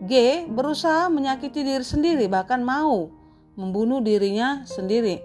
G. 0.06 0.46
Berusaha 0.48 1.10
menyakiti 1.10 1.60
diri 1.66 1.84
sendiri 1.84 2.24
bahkan 2.30 2.62
mau 2.64 3.10
membunuh 3.56 4.00
dirinya 4.00 4.64
sendiri. 4.64 5.20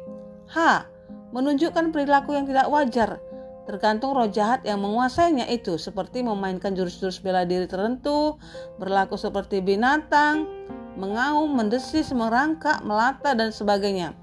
H. 0.52 0.88
Menunjukkan 1.36 1.92
perilaku 1.92 2.34
yang 2.40 2.48
tidak 2.48 2.72
wajar, 2.72 3.20
tergantung 3.68 4.16
roh 4.16 4.32
jahat 4.32 4.64
yang 4.64 4.80
menguasainya 4.80 5.52
itu, 5.52 5.76
seperti 5.76 6.24
memainkan 6.24 6.72
jurus-jurus 6.72 7.20
bela 7.20 7.44
diri 7.44 7.68
tertentu, 7.68 8.40
berlaku 8.80 9.20
seperti 9.20 9.60
binatang, 9.60 10.48
mengaum, 10.96 11.52
mendesis, 11.52 12.16
merangkak, 12.16 12.80
melata, 12.82 13.36
dan 13.36 13.52
sebagainya. 13.52 14.16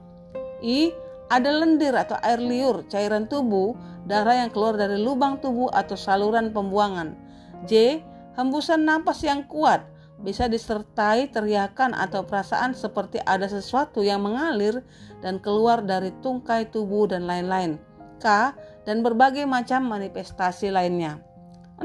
I. 0.65 0.97
Ada 1.25 1.57
lendir 1.57 1.97
atau 1.97 2.21
air 2.21 2.37
liur, 2.37 2.85
cairan 2.93 3.25
tubuh, 3.25 3.73
darah 4.05 4.45
yang 4.45 4.53
keluar 4.53 4.77
dari 4.77 5.01
lubang 5.01 5.41
tubuh 5.41 5.73
atau 5.73 5.97
saluran 5.97 6.53
pembuangan. 6.53 7.17
J. 7.65 8.05
Hembusan 8.37 8.85
napas 8.85 9.25
yang 9.25 9.41
kuat, 9.49 9.89
bisa 10.25 10.49
disertai 10.49 11.29
teriakan 11.29 11.93
atau 11.93 12.25
perasaan 12.25 12.73
seperti 12.73 13.21
ada 13.29 13.45
sesuatu 13.45 14.01
yang 14.01 14.25
mengalir 14.25 14.81
dan 15.21 15.37
keluar 15.37 15.85
dari 15.85 16.11
tungkai 16.25 16.73
tubuh 16.73 17.05
dan 17.05 17.29
lain-lain. 17.29 17.77
K. 18.25 18.57
Dan 18.89 19.05
berbagai 19.05 19.45
macam 19.45 19.85
manifestasi 19.85 20.73
lainnya. 20.73 21.21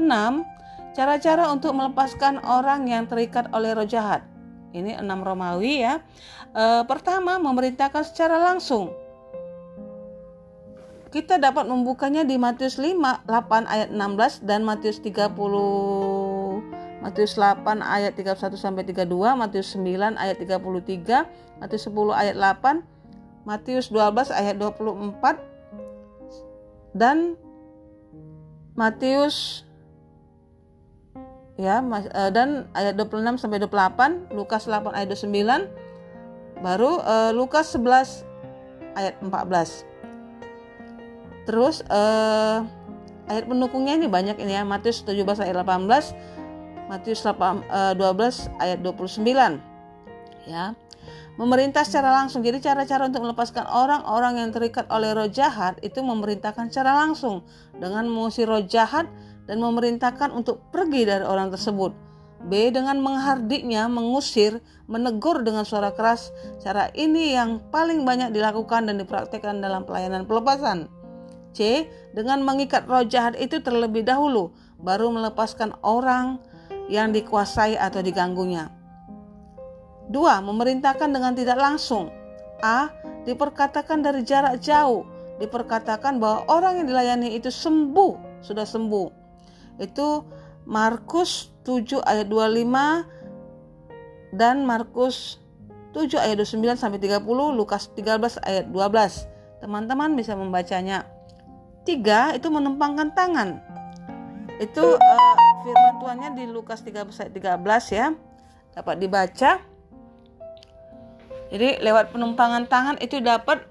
Cara-cara 0.96 1.52
untuk 1.52 1.76
melepaskan 1.76 2.40
orang 2.40 2.88
yang 2.88 3.04
terikat 3.04 3.52
oleh 3.52 3.76
roh 3.76 3.84
jahat. 3.84 4.24
Ini 4.72 4.96
6 5.00 5.04
Romawi 5.20 5.84
ya. 5.84 6.00
E, 6.52 6.84
pertama, 6.88 7.36
memerintahkan 7.36 8.04
secara 8.08 8.40
langsung. 8.40 8.92
Kita 11.10 11.42
dapat 11.42 11.66
membukanya 11.66 12.22
di 12.22 12.38
Matius 12.38 12.78
5, 12.78 13.26
8 13.26 13.66
ayat 13.66 13.88
16 13.90 14.46
dan 14.46 14.62
Matius 14.62 15.02
30 15.02 16.39
Matius 17.00 17.32
8 17.40 17.80
ayat 17.80 18.12
31 18.12 18.60
sampai 18.60 18.84
32, 18.84 19.08
Matius 19.32 19.72
9 19.72 20.20
ayat 20.20 20.36
33, 20.36 21.24
Matius 21.60 21.84
10 21.88 21.96
ayat 22.12 22.36
8, 22.36 22.84
Matius 23.48 23.88
12 23.88 24.28
ayat 24.36 24.60
24 24.60 25.40
dan 26.92 27.40
Matius 28.76 29.64
ya 31.60 31.80
eh, 31.84 32.30
dan 32.32 32.68
ayat 32.72 32.96
26 32.96 33.40
sampai 33.40 33.60
28, 33.64 34.36
Lukas 34.36 34.68
8 34.68 34.92
ayat 34.92 35.08
29, 35.12 35.68
baru 36.60 37.00
uh, 37.00 37.32
Lukas 37.32 37.72
11 37.76 38.24
ayat 38.96 39.16
14. 39.24 39.88
Terus 41.48 41.80
uh, 41.88 42.64
ayat 43.28 43.44
pendukungnya 43.48 43.96
ini 43.96 44.08
banyak 44.08 44.36
ini 44.40 44.52
ya, 44.56 44.64
Matius 44.68 45.00
17 45.04 45.24
ayat 45.40 45.56
18 45.64 46.39
Matius 46.90 47.22
12 47.22 47.70
eh, 47.70 48.34
ayat 48.58 48.78
29 48.82 49.22
ya 50.50 50.74
memerintah 51.38 51.86
secara 51.86 52.10
langsung 52.10 52.42
jadi 52.42 52.58
cara-cara 52.58 53.06
untuk 53.06 53.22
melepaskan 53.22 53.64
orang-orang 53.70 54.42
yang 54.42 54.50
terikat 54.50 54.90
oleh 54.90 55.14
roh 55.14 55.30
jahat 55.30 55.78
itu 55.86 56.02
memerintahkan 56.02 56.68
secara 56.68 57.06
langsung 57.06 57.46
dengan 57.78 58.10
mengusir 58.10 58.50
roh 58.50 58.66
jahat 58.66 59.06
dan 59.46 59.62
memerintahkan 59.62 60.34
untuk 60.34 60.58
pergi 60.74 61.06
dari 61.06 61.22
orang 61.22 61.54
tersebut 61.54 62.10
B. 62.40 62.72
Dengan 62.72 63.04
menghardiknya, 63.04 63.84
mengusir, 63.92 64.64
menegur 64.88 65.44
dengan 65.44 65.68
suara 65.68 65.92
keras. 65.92 66.32
Cara 66.64 66.88
ini 66.96 67.36
yang 67.36 67.60
paling 67.68 68.08
banyak 68.08 68.32
dilakukan 68.32 68.88
dan 68.88 68.96
dipraktikkan 68.96 69.60
dalam 69.60 69.84
pelayanan 69.84 70.24
pelepasan. 70.24 70.88
C. 71.52 71.84
Dengan 72.16 72.40
mengikat 72.40 72.88
roh 72.88 73.04
jahat 73.04 73.36
itu 73.36 73.60
terlebih 73.60 74.08
dahulu, 74.08 74.56
baru 74.80 75.12
melepaskan 75.12 75.76
orang 75.84 76.40
yang 76.90 77.14
dikuasai 77.14 77.78
atau 77.78 78.02
diganggunya. 78.02 78.66
2. 80.10 80.42
Memerintahkan 80.42 81.14
dengan 81.14 81.38
tidak 81.38 81.54
langsung. 81.54 82.10
A. 82.58 82.90
Diperkatakan 83.22 84.02
dari 84.02 84.26
jarak 84.26 84.58
jauh. 84.58 85.06
Diperkatakan 85.38 86.18
bahwa 86.18 86.50
orang 86.50 86.82
yang 86.82 86.90
dilayani 86.90 87.38
itu 87.38 87.46
sembuh, 87.48 88.42
sudah 88.42 88.66
sembuh. 88.66 89.06
Itu 89.78 90.26
Markus 90.66 91.54
7 91.62 92.02
ayat 92.04 92.28
25 92.28 94.36
dan 94.36 94.66
Markus 94.66 95.38
7 95.94 96.18
ayat 96.18 96.42
29 96.42 96.78
sampai 96.78 96.98
30, 97.02 97.22
Lukas 97.54 97.90
13 97.94 98.38
ayat 98.42 98.66
12. 98.68 99.26
Teman-teman 99.62 100.18
bisa 100.18 100.34
membacanya. 100.34 101.06
Tiga 101.86 102.34
itu 102.36 102.50
menumpangkan 102.50 103.14
tangan. 103.14 103.69
Itu 104.60 104.84
uh, 105.00 105.34
firman 105.64 105.94
Tuhannya 105.98 106.30
di 106.36 106.44
Lukas 106.46 106.84
13 106.84 107.08
ayat 107.08 107.32
13 107.32 107.96
ya. 107.96 108.06
Dapat 108.76 108.96
dibaca. 109.00 109.52
Jadi 111.50 111.68
lewat 111.82 112.14
penumpangan 112.14 112.68
tangan 112.70 112.96
itu 113.02 113.18
dapat 113.18 113.66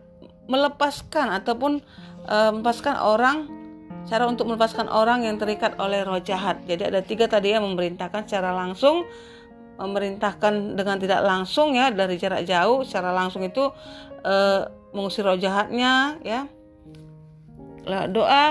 melepaskan 0.50 1.32
ataupun 1.32 1.80
uh, 2.28 2.52
melepaskan 2.52 3.00
orang 3.00 3.60
Cara 4.10 4.26
untuk 4.26 4.50
melepaskan 4.50 4.90
orang 4.90 5.22
yang 5.22 5.38
terikat 5.38 5.78
oleh 5.78 6.02
roh 6.02 6.18
jahat. 6.18 6.66
Jadi 6.66 6.90
ada 6.90 7.06
tiga 7.06 7.30
tadi 7.30 7.54
yang 7.54 7.62
memerintahkan 7.62 8.26
secara 8.26 8.58
langsung, 8.58 9.06
memerintahkan 9.78 10.74
dengan 10.74 10.98
tidak 10.98 11.22
langsung 11.22 11.78
ya 11.78 11.94
dari 11.94 12.18
jarak 12.18 12.42
jauh. 12.42 12.82
Secara 12.82 13.14
langsung 13.14 13.46
itu 13.46 13.70
e, 14.26 14.36
mengusir 14.98 15.22
roh 15.22 15.38
jahatnya 15.38 16.18
ya. 16.26 16.50
Lewat 17.86 18.10
doa. 18.10 18.46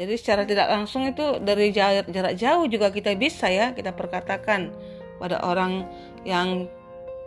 Jadi 0.00 0.16
secara 0.16 0.48
tidak 0.48 0.72
langsung 0.72 1.04
itu 1.04 1.36
dari 1.44 1.76
jarak, 1.76 2.08
jauh 2.32 2.64
juga 2.72 2.88
kita 2.88 3.12
bisa 3.20 3.52
ya 3.52 3.76
kita 3.76 3.92
perkatakan 3.92 4.72
pada 5.20 5.44
orang 5.44 5.84
yang 6.24 6.64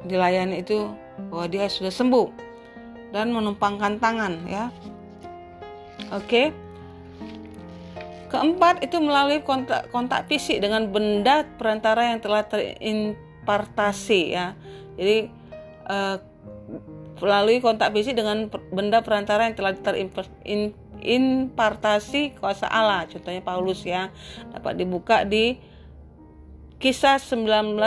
dilayani 0.09 0.65
itu 0.65 0.89
bahwa 1.29 1.45
dia 1.53 1.69
sudah 1.69 1.93
sembuh 1.93 2.33
dan 3.13 3.29
menumpangkan 3.29 4.01
tangan 4.01 4.33
ya. 4.49 4.73
Oke. 6.17 6.49
Keempat 8.33 8.81
itu 8.81 8.97
melalui 8.97 9.45
kontak 9.45 9.93
kontak 9.93 10.25
fisik 10.25 10.57
dengan 10.57 10.89
benda 10.89 11.45
perantara 11.45 12.09
yang 12.09 12.25
telah 12.25 12.41
terimpartasi 12.49 14.33
ya. 14.33 14.57
Jadi 14.97 15.29
uh, 15.85 16.17
melalui 17.21 17.61
kontak 17.61 17.93
fisik 17.93 18.17
dengan 18.17 18.49
benda 18.73 19.05
perantara 19.05 19.45
yang 19.45 19.53
telah 19.53 19.77
terimpartasi 19.77 20.82
kuasa 22.39 22.65
Allah. 22.71 23.05
Contohnya 23.11 23.43
Paulus 23.43 23.83
ya. 23.83 24.09
Dapat 24.55 24.79
dibuka 24.79 25.27
di 25.27 25.59
Kisah 26.79 27.19
19 27.19 27.79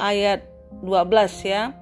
ayat 0.00 0.44
12 0.84 1.48
ya. 1.48 1.72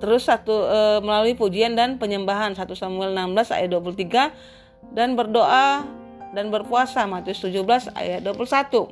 Terus 0.00 0.24
satu 0.24 0.64
e, 0.64 0.80
melalui 1.04 1.36
pujian 1.36 1.76
dan 1.76 2.00
penyembahan 2.00 2.56
1 2.56 2.64
Samuel 2.72 3.12
16 3.12 3.52
ayat 3.52 3.68
23 3.68 4.96
dan 4.96 5.12
berdoa 5.12 5.84
dan 6.32 6.48
berpuasa 6.48 7.04
Matius 7.04 7.44
17 7.44 7.92
ayat 7.92 8.24
21. 8.24 8.88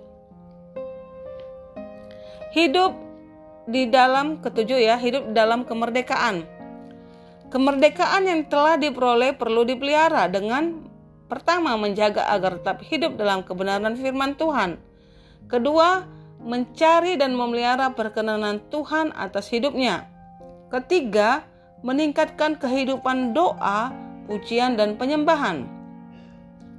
Hidup 2.53 2.93
di 3.69 3.89
dalam 3.89 4.41
ketujuh 4.41 4.81
ya, 4.81 4.97
hidup 4.97 5.33
dalam 5.37 5.65
kemerdekaan. 5.65 6.58
Kemerdekaan 7.49 8.29
yang 8.29 8.45
telah 8.45 8.77
diperoleh 8.77 9.33
perlu 9.33 9.65
dipelihara 9.65 10.29
dengan 10.29 10.85
pertama 11.33 11.81
menjaga 11.81 12.29
agar 12.29 12.61
tetap 12.61 12.85
hidup 12.85 13.17
dalam 13.17 13.41
kebenaran 13.41 13.97
firman 13.97 14.37
Tuhan. 14.37 14.77
Kedua, 15.49 16.05
mencari 16.45 17.17
dan 17.17 17.33
memelihara 17.33 17.97
perkenanan 17.97 18.61
Tuhan 18.69 19.17
atas 19.17 19.49
hidupnya. 19.49 20.05
Ketiga, 20.69 21.41
meningkatkan 21.81 22.61
kehidupan 22.61 23.33
doa, 23.33 23.97
pujian 24.29 24.77
dan 24.77 25.01
penyembahan. 25.01 25.65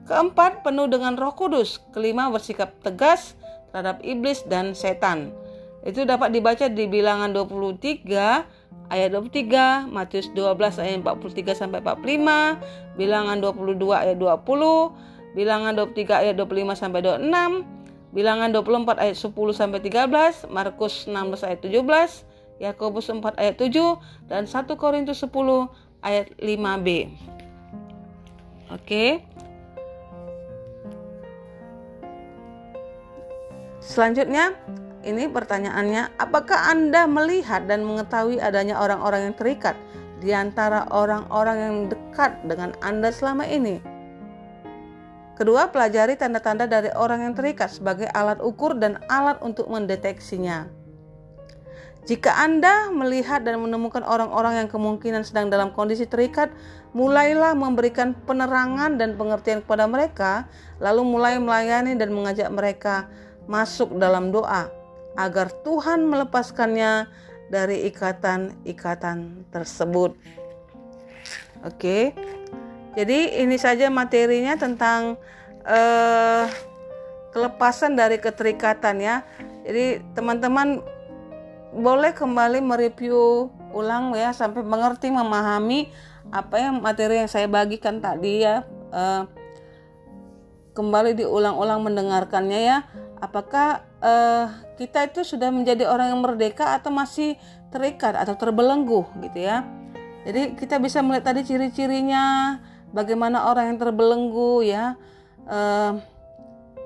Keempat, 0.05 0.61
penuh 0.61 0.85
dengan 0.85 1.17
roh 1.17 1.33
kudus. 1.33 1.81
Kelima, 1.93 2.29
bersikap 2.29 2.77
tegas 2.85 3.33
terhadap 3.73 4.05
iblis 4.05 4.45
dan 4.45 4.77
setan. 4.77 5.33
Itu 5.81 6.05
dapat 6.05 6.29
dibaca 6.29 6.69
di 6.69 6.85
bilangan 6.85 7.33
23 7.33 8.58
ayat 8.87 9.11
23, 9.11 9.91
Matius 9.91 10.31
12 10.31 10.79
ayat 10.79 11.03
43 11.03 11.51
sampai 11.51 11.83
45, 11.83 12.95
bilangan 12.95 13.37
22 13.43 13.75
ayat 13.91 14.15
20, 14.15 15.35
bilangan 15.35 15.71
23 15.75 16.21
ayat 16.23 16.35
25 16.39 16.79
sampai 16.79 16.99
26, 17.03 18.15
bilangan 18.15 18.49
24 18.55 19.03
ayat 19.03 19.17
10 19.19 19.35
sampai 19.51 19.79
13, 19.83 20.47
Markus 20.49 21.05
16 21.05 21.43
ayat 21.45 21.59
17, 21.61 22.25
Yakobus 22.59 23.07
4 23.07 23.39
ayat 23.39 23.55
7 23.55 23.99
dan 24.27 24.43
1 24.47 24.75
Korintus 24.75 25.23
10 25.23 25.31
ayat 26.03 26.27
5b. 26.39 26.87
Oke. 28.69 29.23
Selanjutnya, 33.79 34.53
ini 34.99 35.31
pertanyaannya, 35.31 36.19
apakah 36.19 36.67
Anda 36.67 37.07
melihat 37.07 37.71
dan 37.71 37.87
mengetahui 37.87 38.35
adanya 38.43 38.75
orang-orang 38.83 39.31
yang 39.31 39.35
terikat 39.35 39.75
di 40.19 40.35
antara 40.35 40.83
orang-orang 40.91 41.57
yang 41.57 41.75
dekat 41.87 42.35
dengan 42.43 42.75
Anda 42.83 43.07
selama 43.07 43.47
ini? 43.47 43.79
Kedua, 45.39 45.71
pelajari 45.71 46.19
tanda-tanda 46.19 46.67
dari 46.67 46.91
orang 46.91 47.23
yang 47.23 47.33
terikat 47.33 47.71
sebagai 47.71 48.11
alat 48.11 48.43
ukur 48.43 48.75
dan 48.75 48.99
alat 49.07 49.39
untuk 49.39 49.71
mendeteksinya. 49.71 50.67
Jika 52.03 52.35
Anda 52.35 52.91
melihat 52.91 53.47
dan 53.47 53.63
menemukan 53.63 54.03
orang-orang 54.03 54.65
yang 54.65 54.67
kemungkinan 54.67 55.23
sedang 55.23 55.47
dalam 55.47 55.71
kondisi 55.71 56.03
terikat, 56.11 56.51
mulailah 56.91 57.55
memberikan 57.55 58.11
penerangan 58.27 58.99
dan 58.99 59.15
pengertian 59.15 59.63
kepada 59.63 59.87
mereka, 59.87 60.51
lalu 60.83 61.07
mulai 61.07 61.39
melayani 61.39 61.95
dan 61.95 62.11
mengajak 62.11 62.51
mereka 62.51 63.07
masuk 63.47 63.95
dalam 63.95 64.35
doa 64.35 64.78
agar 65.17 65.49
Tuhan 65.65 66.05
melepaskannya 66.05 67.09
dari 67.49 67.89
ikatan-ikatan 67.89 69.49
tersebut. 69.49 70.13
Oke, 71.65 72.13
jadi 72.95 73.43
ini 73.43 73.57
saja 73.59 73.91
materinya 73.91 74.55
tentang 74.55 75.19
uh, 75.65 76.45
kelepasan 77.35 77.97
dari 77.97 78.17
keterikatan 78.21 79.01
ya. 79.01 79.25
Jadi 79.65 80.01
teman-teman 80.15 80.81
boleh 81.75 82.15
kembali 82.15 82.63
mereview 82.63 83.49
ulang 83.69 84.17
ya 84.17 84.33
sampai 84.33 84.65
mengerti 84.65 85.13
memahami 85.13 85.93
apa 86.33 86.57
yang 86.57 86.81
materi 86.81 87.21
yang 87.21 87.29
saya 87.29 87.45
bagikan 87.45 88.01
tadi 88.01 88.45
ya. 88.45 88.65
Uh, 88.89 89.29
kembali 90.73 91.11
diulang-ulang 91.17 91.83
mendengarkannya 91.83 92.59
ya 92.63 92.77
apakah 93.19 93.83
uh, 93.99 94.47
kita 94.79 95.11
itu 95.11 95.23
sudah 95.23 95.51
menjadi 95.51 95.87
orang 95.87 96.15
yang 96.15 96.21
merdeka 96.23 96.75
atau 96.79 96.91
masih 96.91 97.35
terikat 97.69 98.15
atau 98.15 98.35
terbelenggu 98.35 99.05
gitu 99.23 99.39
ya. 99.43 99.67
Jadi 100.27 100.55
kita 100.59 100.79
bisa 100.83 100.99
melihat 100.99 101.31
tadi 101.31 101.47
ciri-cirinya 101.47 102.57
bagaimana 102.91 103.47
orang 103.47 103.75
yang 103.75 103.79
terbelenggu 103.79 104.65
ya. 104.67 104.99
Uh, 105.49 105.99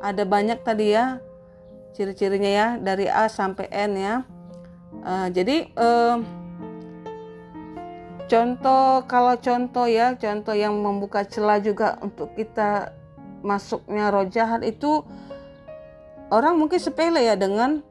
ada 0.04 0.28
banyak 0.28 0.60
tadi 0.62 0.91
ya 0.91 1.24
ciri-cirinya 1.96 2.52
ya 2.52 2.67
dari 2.82 3.08
A 3.08 3.30
sampai 3.30 3.69
N 3.72 3.91
ya. 3.96 4.15
Uh, 5.02 5.28
jadi 5.32 5.69
uh, 5.78 6.17
contoh 8.28 9.06
kalau 9.06 9.38
contoh 9.38 9.86
ya 9.86 10.17
contoh 10.17 10.54
yang 10.58 10.74
membuka 10.82 11.24
celah 11.26 11.62
juga 11.62 11.98
untuk 12.02 12.34
kita 12.34 12.93
masuknya 13.46 14.10
roh 14.10 14.26
jahat 14.26 14.65
itu 14.65 15.06
orang 16.34 16.58
mungkin 16.58 16.82
sepele 16.82 17.22
ya 17.22 17.38
dengan 17.38 17.86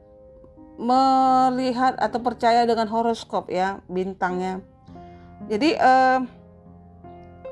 melihat 0.75 1.95
atau 1.95 2.19
percaya 2.19 2.67
dengan 2.67 2.91
horoskop 2.91 3.47
ya 3.47 3.79
bintangnya. 3.87 4.59
Jadi 5.47 5.79
uh, 5.79 6.19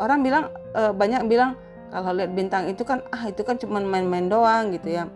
orang 0.04 0.19
bilang 0.25 0.43
uh, 0.75 0.91
banyak 0.91 1.23
bilang 1.32 1.56
kalau 1.91 2.15
lihat 2.15 2.32
bintang 2.32 2.71
itu 2.71 2.82
kan 2.88 3.04
ah 3.12 3.27
itu 3.27 3.43
kan 3.43 3.60
cuma 3.60 3.84
main-main 3.84 4.32
doang 4.32 4.71
gitu 4.71 4.95
ya 4.95 5.12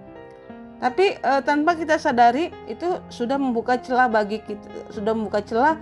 tapi 0.83 1.15
uh, 1.23 1.39
tanpa 1.39 1.79
kita 1.79 1.95
sadari 1.95 2.51
itu 2.67 2.99
sudah 3.07 3.39
membuka 3.39 3.79
celah 3.79 4.11
bagi 4.11 4.43
kita 4.43 4.91
sudah 4.91 5.15
membuka 5.15 5.39
celah 5.39 5.79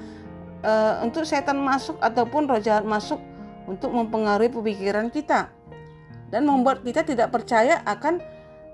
uh, 0.62 1.01
untuk 1.01 1.25
setan 1.25 1.58
masuk 1.58 1.97
ataupun 1.97 2.45
roh 2.45 2.62
jahat 2.62 2.86
masuk 2.86 3.17
untuk 3.65 3.89
mempengaruhi 3.89 4.53
pemikiran 4.53 5.10
kita 5.10 5.49
dan 6.29 6.41
membuat 6.45 6.86
kita 6.86 7.01
tidak 7.01 7.34
percaya 7.34 7.82
akan 7.89 8.21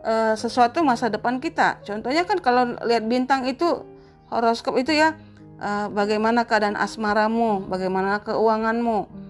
uh, 0.03 0.35
sesuatu 0.35 0.83
masa 0.83 1.07
depan 1.11 1.39
kita. 1.39 1.81
Contohnya 1.83 2.23
kan 2.23 2.39
kalau 2.39 2.75
lihat 2.85 3.05
bintang 3.07 3.47
itu 3.47 3.83
horoskop 4.29 4.77
itu 4.77 4.93
ya 4.93 5.17
uh, 5.59 5.87
bagaimana 5.91 6.47
keadaan 6.47 6.79
asmaramu, 6.79 7.67
bagaimana 7.67 8.23
keuanganmu. 8.23 9.27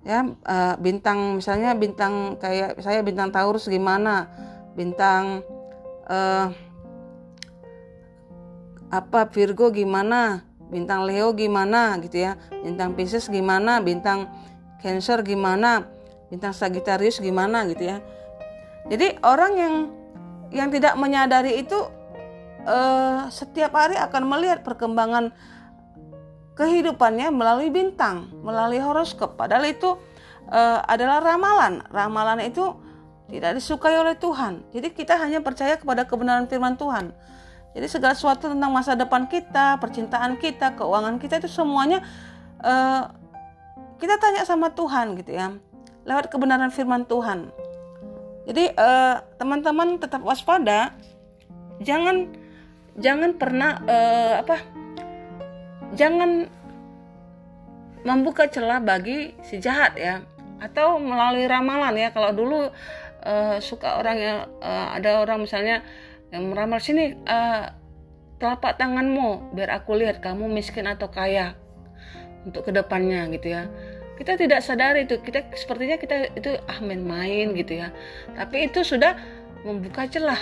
Ya, 0.00 0.24
uh, 0.24 0.74
bintang 0.80 1.36
misalnya 1.36 1.76
bintang 1.76 2.40
kayak 2.40 2.80
saya 2.80 3.04
bintang 3.04 3.28
Taurus 3.28 3.68
gimana? 3.68 4.32
Bintang 4.72 5.44
uh, 6.08 6.48
apa 8.88 9.20
Virgo 9.28 9.68
gimana? 9.68 10.42
Bintang 10.70 11.04
Leo 11.04 11.34
gimana 11.36 11.98
gitu 12.00 12.24
ya? 12.24 12.38
Bintang 12.62 12.96
Pisces 12.96 13.28
gimana? 13.28 13.82
Bintang 13.82 14.30
Cancer 14.80 15.20
gimana? 15.20 15.84
Bintang 16.32 16.54
Sagittarius 16.54 17.20
gimana 17.20 17.66
gitu 17.68 17.90
ya? 17.90 18.00
Jadi 18.90 19.22
orang 19.22 19.52
yang 19.54 19.74
yang 20.50 20.68
tidak 20.74 20.98
menyadari 20.98 21.62
itu 21.62 21.78
uh, 22.66 23.30
setiap 23.30 23.70
hari 23.70 23.94
akan 23.94 24.26
melihat 24.26 24.66
perkembangan 24.66 25.30
kehidupannya 26.58 27.30
melalui 27.30 27.70
bintang, 27.70 28.28
melalui 28.42 28.82
horoskop. 28.82 29.38
Padahal 29.38 29.70
itu 29.70 29.94
uh, 30.50 30.82
adalah 30.84 31.22
ramalan. 31.22 31.86
Ramalan 31.88 32.42
itu 32.44 32.74
tidak 33.30 33.62
disukai 33.62 33.94
oleh 33.94 34.18
Tuhan. 34.18 34.66
Jadi 34.74 34.90
kita 34.90 35.14
hanya 35.16 35.38
percaya 35.38 35.78
kepada 35.78 36.02
kebenaran 36.02 36.50
firman 36.50 36.74
Tuhan. 36.74 37.14
Jadi 37.70 37.86
segala 37.86 38.18
sesuatu 38.18 38.50
tentang 38.50 38.74
masa 38.74 38.98
depan 38.98 39.30
kita, 39.30 39.78
percintaan 39.78 40.42
kita, 40.42 40.74
keuangan 40.74 41.22
kita 41.22 41.38
itu 41.38 41.46
semuanya 41.46 42.02
uh, 42.66 43.06
kita 44.02 44.18
tanya 44.18 44.42
sama 44.42 44.74
Tuhan 44.74 45.14
gitu 45.22 45.30
ya. 45.38 45.54
Lewat 46.02 46.26
kebenaran 46.26 46.74
firman 46.74 47.06
Tuhan. 47.06 47.54
Jadi 48.50 48.74
uh, 48.74 49.22
teman-teman 49.38 50.02
tetap 50.02 50.26
waspada. 50.26 50.98
Jangan 51.86 52.26
jangan 52.98 53.38
pernah 53.38 53.78
uh, 53.86 54.42
apa? 54.42 54.58
Jangan 55.94 56.50
membuka 58.02 58.50
celah 58.50 58.82
bagi 58.82 59.38
si 59.46 59.62
jahat 59.62 59.94
ya 59.94 60.24
atau 60.60 61.00
melalui 61.00 61.48
ramalan 61.48 61.96
ya 61.96 62.08
kalau 62.12 62.34
dulu 62.34 62.68
uh, 63.24 63.56
suka 63.60 64.00
orang 64.00 64.16
yang 64.18 64.38
uh, 64.60 64.96
ada 64.96 65.24
orang 65.24 65.44
misalnya 65.44 65.84
yang 66.32 66.48
meramal 66.52 66.80
sini 66.80 67.16
uh, 67.24 67.72
telapak 68.40 68.80
tanganmu 68.80 69.52
biar 69.52 69.80
aku 69.80 70.00
lihat 70.00 70.24
kamu 70.24 70.48
miskin 70.48 70.88
atau 70.88 71.12
kaya 71.12 71.56
untuk 72.44 72.68
ke 72.68 72.72
depannya 72.72 73.28
gitu 73.36 73.52
ya 73.52 73.68
kita 74.20 74.36
tidak 74.36 74.60
sadar 74.60 75.00
itu. 75.00 75.16
Kita 75.24 75.48
sepertinya 75.56 75.96
kita 75.96 76.36
itu 76.36 76.52
ah 76.68 76.78
main-main 76.84 77.56
gitu 77.56 77.80
ya. 77.80 77.88
Tapi 78.36 78.68
itu 78.68 78.84
sudah 78.84 79.16
membuka 79.64 80.04
celah 80.04 80.38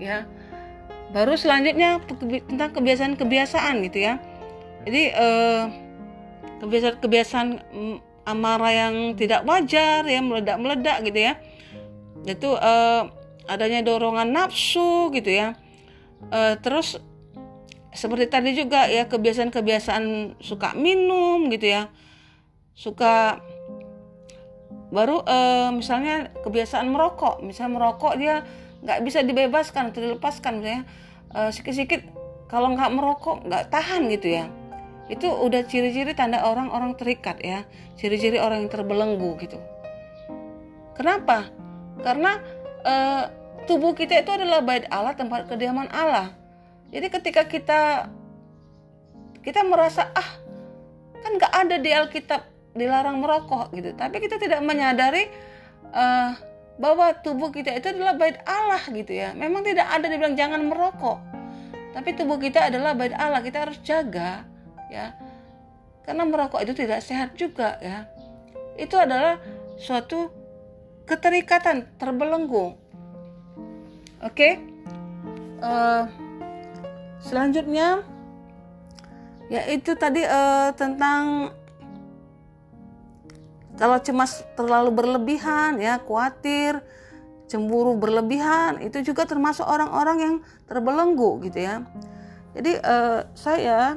ya. 0.00 0.24
Baru 1.12 1.36
selanjutnya 1.36 2.00
tentang 2.48 2.72
kebiasaan-kebiasaan 2.72 3.84
gitu 3.92 3.98
ya. 4.08 4.16
Jadi 4.88 5.02
eh, 5.12 5.62
kebiasaan-kebiasaan 6.64 7.48
mm, 7.60 7.96
amarah 8.24 8.72
yang 8.72 8.94
tidak 9.20 9.44
wajar 9.44 10.00
ya 10.08 10.24
meledak-meledak 10.24 11.04
gitu 11.04 11.20
ya. 11.20 11.36
Itu 12.24 12.56
eh, 12.56 13.02
adanya 13.52 13.84
dorongan 13.84 14.32
nafsu 14.32 15.12
gitu 15.12 15.28
ya. 15.28 15.60
Eh, 16.32 16.56
terus 16.64 16.96
seperti 17.92 18.32
tadi 18.32 18.56
juga 18.56 18.88
ya 18.88 19.04
kebiasaan-kebiasaan 19.12 20.38
suka 20.40 20.72
minum 20.72 21.52
gitu 21.52 21.68
ya 21.68 21.92
suka 22.80 23.44
baru 24.88 25.20
uh, 25.20 25.68
misalnya 25.76 26.32
kebiasaan 26.40 26.88
merokok. 26.88 27.44
Misalnya 27.44 27.76
merokok 27.76 28.16
dia 28.16 28.40
nggak 28.80 29.04
bisa 29.04 29.20
dibebaskan 29.20 29.92
atau 29.92 30.00
dilepaskan 30.00 30.64
misalnya 30.64 30.82
uh, 31.36 31.52
sikit-sikit 31.52 32.00
kalau 32.48 32.72
nggak 32.72 32.88
merokok 32.88 33.44
nggak 33.44 33.68
tahan 33.68 34.08
gitu 34.08 34.32
ya. 34.32 34.48
Itu 35.12 35.28
udah 35.28 35.68
ciri-ciri 35.68 36.16
tanda 36.16 36.40
orang-orang 36.40 36.96
terikat 36.96 37.36
ya. 37.44 37.68
Ciri-ciri 38.00 38.40
orang 38.40 38.64
yang 38.64 38.72
terbelenggu 38.72 39.36
gitu. 39.44 39.60
Kenapa? 40.96 41.52
Karena 42.00 42.40
uh, 42.80 43.24
tubuh 43.68 43.92
kita 43.92 44.24
itu 44.24 44.32
adalah 44.32 44.64
bait 44.64 44.88
Allah 44.88 45.12
tempat 45.12 45.44
kediaman 45.52 45.92
Allah. 45.92 46.32
Jadi 46.88 47.06
ketika 47.12 47.44
kita 47.44 48.08
kita 49.44 49.60
merasa 49.68 50.08
ah 50.16 50.30
kan 51.20 51.36
nggak 51.36 51.52
ada 51.52 51.76
di 51.76 51.90
Alkitab 51.92 52.49
dilarang 52.76 53.22
merokok 53.22 53.74
gitu. 53.74 53.94
Tapi 53.94 54.16
kita 54.22 54.38
tidak 54.38 54.60
menyadari 54.62 55.26
uh, 55.90 56.34
bahwa 56.80 57.12
tubuh 57.20 57.52
kita 57.52 57.76
itu 57.76 57.92
adalah 57.92 58.16
bait 58.16 58.38
Allah 58.46 58.82
gitu 58.88 59.12
ya. 59.12 59.36
Memang 59.36 59.66
tidak 59.66 59.86
ada 59.90 60.06
dibilang 60.06 60.34
jangan 60.38 60.60
merokok. 60.64 61.18
Tapi 61.90 62.14
tubuh 62.14 62.38
kita 62.38 62.70
adalah 62.70 62.94
bait 62.94 63.14
Allah. 63.14 63.42
Kita 63.42 63.66
harus 63.66 63.78
jaga 63.82 64.46
ya. 64.88 65.14
Karena 66.06 66.26
merokok 66.26 66.62
itu 66.62 66.72
tidak 66.72 67.02
sehat 67.04 67.36
juga 67.36 67.76
ya. 67.82 68.06
Itu 68.78 68.96
adalah 68.96 69.42
suatu 69.76 70.30
keterikatan 71.04 71.98
terbelenggu. 71.98 72.78
Oke? 74.20 74.34
Okay? 74.36 74.52
uh, 75.60 75.68
eh, 75.68 76.02
selanjutnya 77.20 78.02
yaitu 79.50 79.98
tadi 79.98 80.22
uh, 80.22 80.70
tentang 80.78 81.50
kalau 83.80 83.96
cemas 83.96 84.44
terlalu 84.60 84.92
berlebihan, 84.92 85.80
ya 85.80 85.96
khawatir, 86.04 86.84
cemburu 87.48 87.96
berlebihan, 87.96 88.76
itu 88.84 89.00
juga 89.00 89.24
termasuk 89.24 89.64
orang-orang 89.64 90.18
yang 90.20 90.34
terbelenggu 90.68 91.40
gitu 91.48 91.64
ya. 91.64 91.88
Jadi 92.52 92.76
uh, 92.84 93.24
saya 93.32 93.96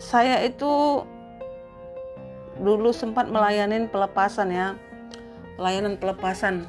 saya 0.00 0.40
itu 0.40 1.04
dulu 2.64 2.96
sempat 2.96 3.28
melayani 3.28 3.92
pelepasan 3.92 4.48
ya, 4.48 4.72
pelayanan 5.60 6.00
pelepasan 6.00 6.64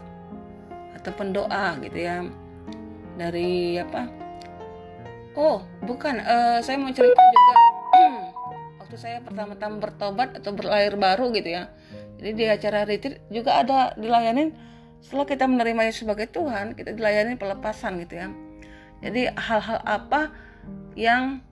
atau 0.99 1.11
pendoa 1.15 1.79
gitu 1.79 2.03
ya 2.03 2.27
dari 3.15 3.79
apa? 3.79 4.11
Oh 5.39 5.63
bukan, 5.87 6.19
uh, 6.19 6.59
saya 6.59 6.75
mau 6.75 6.91
cerita 6.91 7.15
juga 7.15 7.64
waktu 8.95 9.11
saya 9.11 9.19
pertama-tama 9.27 9.83
bertobat 9.83 10.39
atau 10.39 10.55
berlahir 10.55 10.95
baru 10.95 11.27
gitu 11.35 11.51
ya. 11.51 11.67
Jadi 12.15 12.31
di 12.31 12.45
acara 12.47 12.87
retreat 12.87 13.19
juga 13.27 13.59
ada 13.59 13.91
dilayanin 13.99 14.55
setelah 15.03 15.27
kita 15.27 15.51
menerima 15.51 15.91
Yesus 15.91 16.07
sebagai 16.07 16.31
Tuhan 16.31 16.79
kita 16.79 16.95
dilayani 16.95 17.35
pelepasan 17.35 17.99
gitu 18.07 18.23
ya. 18.23 18.31
Jadi 19.03 19.35
hal-hal 19.35 19.83
apa 19.83 20.31
yang 20.95 21.43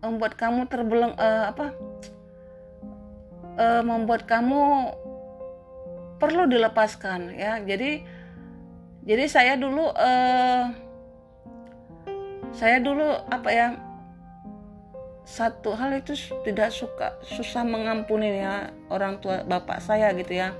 membuat 0.00 0.40
kamu 0.40 0.64
terbeleng 0.72 1.12
uh, 1.12 1.52
apa 1.52 1.76
uh, 3.60 3.84
membuat 3.84 4.24
kamu 4.24 4.88
perlu 6.16 6.48
dilepaskan 6.48 7.36
ya? 7.36 7.60
Jadi 7.68 8.00
jadi 9.04 9.28
saya 9.28 9.60
dulu 9.60 9.92
uh, 9.92 10.72
saya 12.56 12.80
dulu 12.80 13.12
apa 13.28 13.48
ya 13.52 13.87
satu 15.28 15.76
hal 15.76 15.92
itu 16.00 16.16
tidak 16.40 16.72
suka 16.72 17.20
susah 17.20 17.60
mengampuni 17.60 18.40
ya 18.40 18.72
orang 18.88 19.20
tua 19.20 19.44
bapak 19.44 19.84
saya 19.84 20.16
gitu 20.16 20.32
ya. 20.32 20.56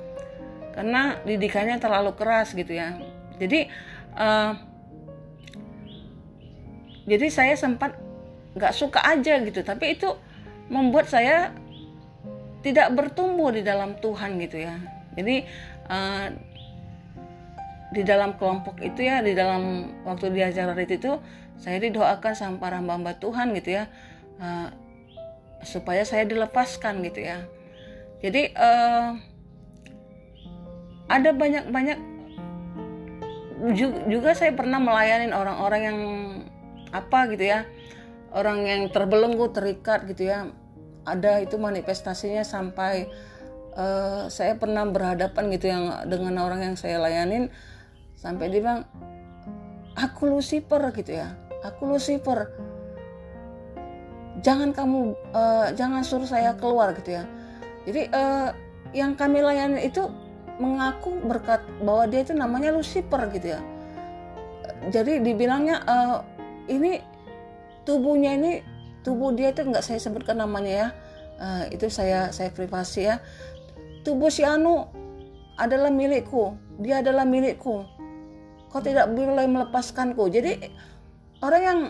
Karena 0.76 1.16
didikannya 1.24 1.80
terlalu 1.80 2.12
keras 2.12 2.52
gitu 2.52 2.76
ya. 2.76 3.00
Jadi 3.40 3.64
uh, 4.12 4.52
jadi 7.08 7.26
saya 7.32 7.56
sempat 7.56 7.96
nggak 8.52 8.76
suka 8.76 9.00
aja 9.00 9.40
gitu. 9.40 9.64
Tapi 9.64 9.96
itu 9.96 10.12
membuat 10.68 11.08
saya 11.08 11.48
tidak 12.60 12.92
bertumbuh 12.92 13.48
di 13.48 13.64
dalam 13.64 13.96
Tuhan 13.96 14.36
gitu 14.36 14.68
ya. 14.68 14.76
Jadi 15.16 15.48
uh, 15.88 16.28
di 17.88 18.04
dalam 18.04 18.36
kelompok 18.36 18.84
itu 18.84 19.00
ya 19.00 19.24
di 19.24 19.32
dalam 19.32 19.96
waktu 20.04 20.28
di 20.28 20.44
acara 20.44 20.76
itu 20.76 21.16
saya 21.56 21.80
didoakan 21.80 22.32
sama 22.36 22.60
para 22.60 22.84
hamba 22.84 23.16
Tuhan 23.16 23.56
gitu 23.56 23.80
ya 23.80 23.88
uh, 24.38 24.68
supaya 25.62 26.06
saya 26.06 26.24
dilepaskan 26.26 27.02
gitu 27.06 27.26
ya. 27.26 27.44
Jadi 28.18 28.50
uh, 28.54 29.14
ada 31.08 31.30
banyak-banyak 31.32 31.98
juga 34.06 34.30
saya 34.38 34.54
pernah 34.54 34.78
melayani 34.78 35.30
orang-orang 35.34 35.80
yang 35.82 35.98
apa 36.94 37.30
gitu 37.34 37.44
ya. 37.46 37.66
Orang 38.28 38.68
yang 38.68 38.92
terbelenggu 38.92 39.50
terikat 39.50 40.04
gitu 40.06 40.28
ya. 40.28 40.52
Ada 41.08 41.40
itu 41.40 41.56
manifestasinya 41.56 42.44
sampai 42.44 43.08
uh, 43.72 44.28
saya 44.28 44.60
pernah 44.60 44.84
berhadapan 44.84 45.48
gitu 45.56 45.72
yang 45.72 45.84
dengan 46.06 46.36
orang 46.44 46.60
yang 46.60 46.76
saya 46.76 47.00
layanin. 47.00 47.48
Sampai 48.18 48.52
dia 48.52 48.60
bilang 48.60 48.84
aku 49.96 50.28
Lucifer 50.28 50.92
gitu 50.92 51.16
ya. 51.16 51.32
Aku 51.64 51.88
Lucifer 51.88 52.52
jangan 54.44 54.70
kamu 54.70 55.14
uh, 55.34 55.70
jangan 55.74 56.02
suruh 56.06 56.28
saya 56.28 56.54
keluar 56.54 56.94
gitu 56.94 57.18
ya. 57.18 57.24
Jadi 57.88 58.12
uh, 58.12 58.52
yang 58.92 59.16
kami 59.16 59.40
layani 59.40 59.88
itu 59.88 60.08
mengaku 60.58 61.14
berkat 61.22 61.62
bahwa 61.82 62.04
dia 62.10 62.26
itu 62.26 62.34
namanya 62.34 62.74
Lucifer 62.74 63.30
gitu 63.30 63.58
ya. 63.58 63.60
Jadi 64.90 65.22
dibilangnya 65.22 65.82
uh, 65.86 66.16
ini 66.70 67.02
tubuhnya 67.86 68.36
ini 68.36 68.52
tubuh 69.06 69.32
dia 69.32 69.54
itu 69.54 69.64
nggak 69.64 69.84
saya 69.84 69.98
sebutkan 70.02 70.38
namanya 70.38 70.72
ya. 70.72 70.88
Uh, 71.38 71.64
itu 71.70 71.86
saya 71.86 72.34
saya 72.34 72.50
privasi 72.50 73.06
ya. 73.06 73.22
Tubuh 74.02 74.30
si 74.30 74.42
Anu 74.42 74.90
adalah 75.58 75.90
milikku. 75.90 76.54
Dia 76.82 77.02
adalah 77.02 77.26
milikku. 77.26 77.86
Kau 78.68 78.82
tidak 78.84 79.10
boleh 79.14 79.46
melepaskanku. 79.48 80.28
Jadi 80.28 80.68
orang 81.40 81.62
yang 81.62 81.80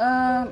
uh, 0.00 0.44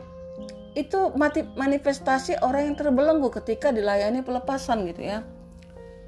itu 0.73 1.13
manifestasi 1.57 2.41
orang 2.41 2.73
yang 2.73 2.77
terbelenggu 2.81 3.29
ketika 3.29 3.69
dilayani 3.69 4.25
pelepasan 4.25 4.89
gitu 4.89 5.05
ya. 5.05 5.21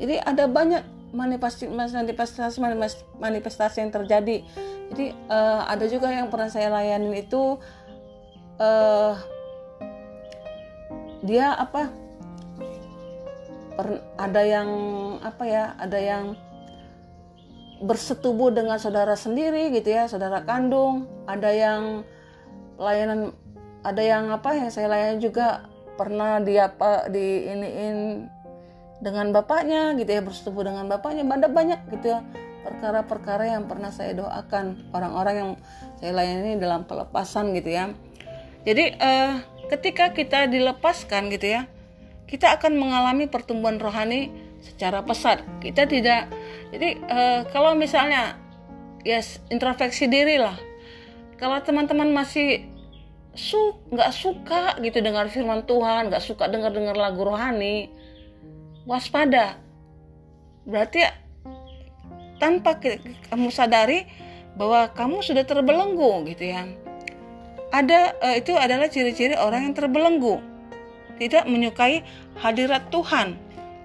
Jadi 0.00 0.16
ada 0.24 0.48
banyak 0.48 0.82
manifestasi 1.14 1.70
manifestasi 1.70 2.58
manifestasi 3.20 3.76
yang 3.84 3.92
terjadi. 3.92 4.42
Jadi 4.92 5.06
uh, 5.28 5.68
ada 5.68 5.84
juga 5.86 6.08
yang 6.10 6.32
pernah 6.32 6.48
saya 6.48 6.72
layanin 6.72 7.12
itu 7.12 7.60
uh, 8.58 9.14
dia 11.24 11.56
apa 11.56 11.88
per, 13.76 13.86
ada 14.20 14.42
yang 14.44 14.70
apa 15.20 15.44
ya 15.44 15.64
ada 15.80 15.98
yang 15.98 16.36
bersetubuh 17.84 18.54
dengan 18.54 18.78
saudara 18.80 19.18
sendiri 19.18 19.72
gitu 19.74 19.92
ya 19.92 20.06
saudara 20.06 20.40
kandung 20.46 21.04
ada 21.26 21.50
yang 21.50 22.06
layanan 22.78 23.34
ada 23.84 24.02
yang 24.02 24.32
apa 24.32 24.56
yang 24.56 24.72
saya 24.72 24.88
layani 24.88 25.20
juga 25.20 25.68
pernah 25.94 26.42
di 26.42 26.58
apa 26.58 27.06
di 27.12 27.46
iniin 27.46 28.26
dengan 28.98 29.30
bapaknya 29.30 29.92
gitu 30.00 30.10
ya 30.10 30.22
bersetubuh 30.24 30.64
dengan 30.64 30.88
bapaknya 30.88 31.28
ada 31.28 31.46
banyak 31.46 31.80
gitu 31.92 32.16
ya 32.16 32.24
perkara-perkara 32.64 33.52
yang 33.52 33.68
pernah 33.68 33.92
saya 33.92 34.16
doakan 34.16 34.88
orang-orang 34.96 35.34
yang 35.36 35.50
saya 36.00 36.12
layani 36.16 36.56
dalam 36.56 36.88
pelepasan 36.88 37.52
gitu 37.52 37.76
ya. 37.76 37.92
Jadi 38.64 38.96
eh, 38.96 39.32
ketika 39.68 40.16
kita 40.16 40.48
dilepaskan 40.48 41.28
gitu 41.28 41.60
ya 41.60 41.68
kita 42.24 42.56
akan 42.56 42.80
mengalami 42.80 43.28
pertumbuhan 43.28 43.76
rohani 43.76 44.32
secara 44.64 45.04
pesat. 45.04 45.44
Kita 45.60 45.84
tidak 45.84 46.32
jadi 46.72 46.88
eh, 46.96 47.40
kalau 47.52 47.76
misalnya 47.76 48.40
ya 49.04 49.20
yes, 49.20 49.44
introspeksi 49.52 50.08
diri 50.08 50.40
lah. 50.40 50.56
Kalau 51.36 51.60
teman-teman 51.60 52.08
masih 52.08 52.73
su 53.34 53.58
nggak 53.90 54.10
suka 54.14 54.62
gitu 54.78 55.02
dengar 55.02 55.26
firman 55.26 55.66
Tuhan, 55.66 56.08
nggak 56.08 56.22
suka 56.22 56.46
dengar 56.46 56.70
dengar 56.70 56.94
lagu 56.94 57.26
rohani, 57.26 57.90
waspada. 58.86 59.58
Berarti 60.64 61.02
ya, 61.02 61.12
tanpa 62.38 62.78
kamu 63.30 63.50
sadari 63.50 64.06
bahwa 64.54 64.86
kamu 64.94 65.20
sudah 65.20 65.42
terbelenggu 65.42 66.30
gitu 66.30 66.54
ya. 66.54 66.64
Ada 67.74 68.14
uh, 68.22 68.34
itu 68.38 68.54
adalah 68.54 68.86
ciri-ciri 68.86 69.34
orang 69.34 69.66
yang 69.66 69.74
terbelenggu, 69.74 70.38
tidak 71.18 71.44
menyukai 71.50 72.06
hadirat 72.38 72.86
Tuhan, 72.94 73.34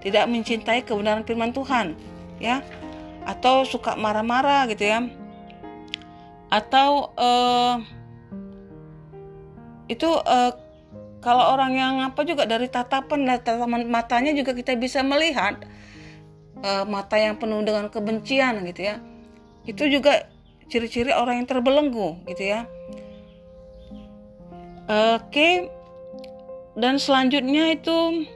tidak 0.05 0.29
mencintai 0.29 0.85
kebenaran 0.85 1.25
firman 1.25 1.49
Tuhan, 1.49 1.97
ya, 2.38 2.62
atau 3.25 3.65
suka 3.65 3.97
marah-marah 3.97 4.69
gitu 4.69 4.85
ya, 4.85 5.09
atau 6.53 7.09
uh, 7.17 7.81
itu 9.89 10.06
uh, 10.06 10.54
kalau 11.19 11.52
orang 11.58 11.75
yang 11.75 11.93
apa 11.99 12.23
juga 12.23 12.47
dari 12.47 12.71
tatapan 12.71 13.28
dari 13.28 13.41
tatapan 13.43 13.84
matanya 13.89 14.32
juga 14.32 14.56
kita 14.56 14.78
bisa 14.80 15.04
melihat 15.04 15.60
uh, 16.63 16.88
mata 16.88 17.19
yang 17.19 17.36
penuh 17.36 17.60
dengan 17.65 17.91
kebencian 17.91 18.63
gitu 18.69 18.82
ya 18.88 18.95
itu 19.67 19.84
juga 19.91 20.30
ciri-ciri 20.69 21.12
orang 21.12 21.43
yang 21.43 21.47
terbelenggu 21.49 22.21
gitu 22.30 22.43
ya 22.45 22.69
oke 24.88 25.28
okay. 25.28 25.67
dan 26.78 27.02
selanjutnya 27.02 27.75
itu 27.75 28.30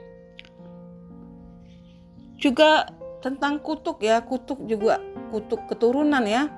juga 2.36 2.92
tentang 3.24 3.56
kutuk 3.62 4.04
ya 4.04 4.20
kutuk 4.20 4.60
juga 4.68 5.00
kutuk 5.32 5.64
keturunan 5.70 6.20
ya 6.28 6.52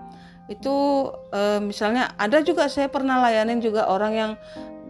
itu 0.51 0.75
e, 1.31 1.63
misalnya 1.63 2.11
ada 2.19 2.43
juga 2.43 2.67
saya 2.67 2.91
pernah 2.91 3.23
layanin 3.23 3.63
juga 3.63 3.87
orang 3.87 4.13
yang 4.15 4.33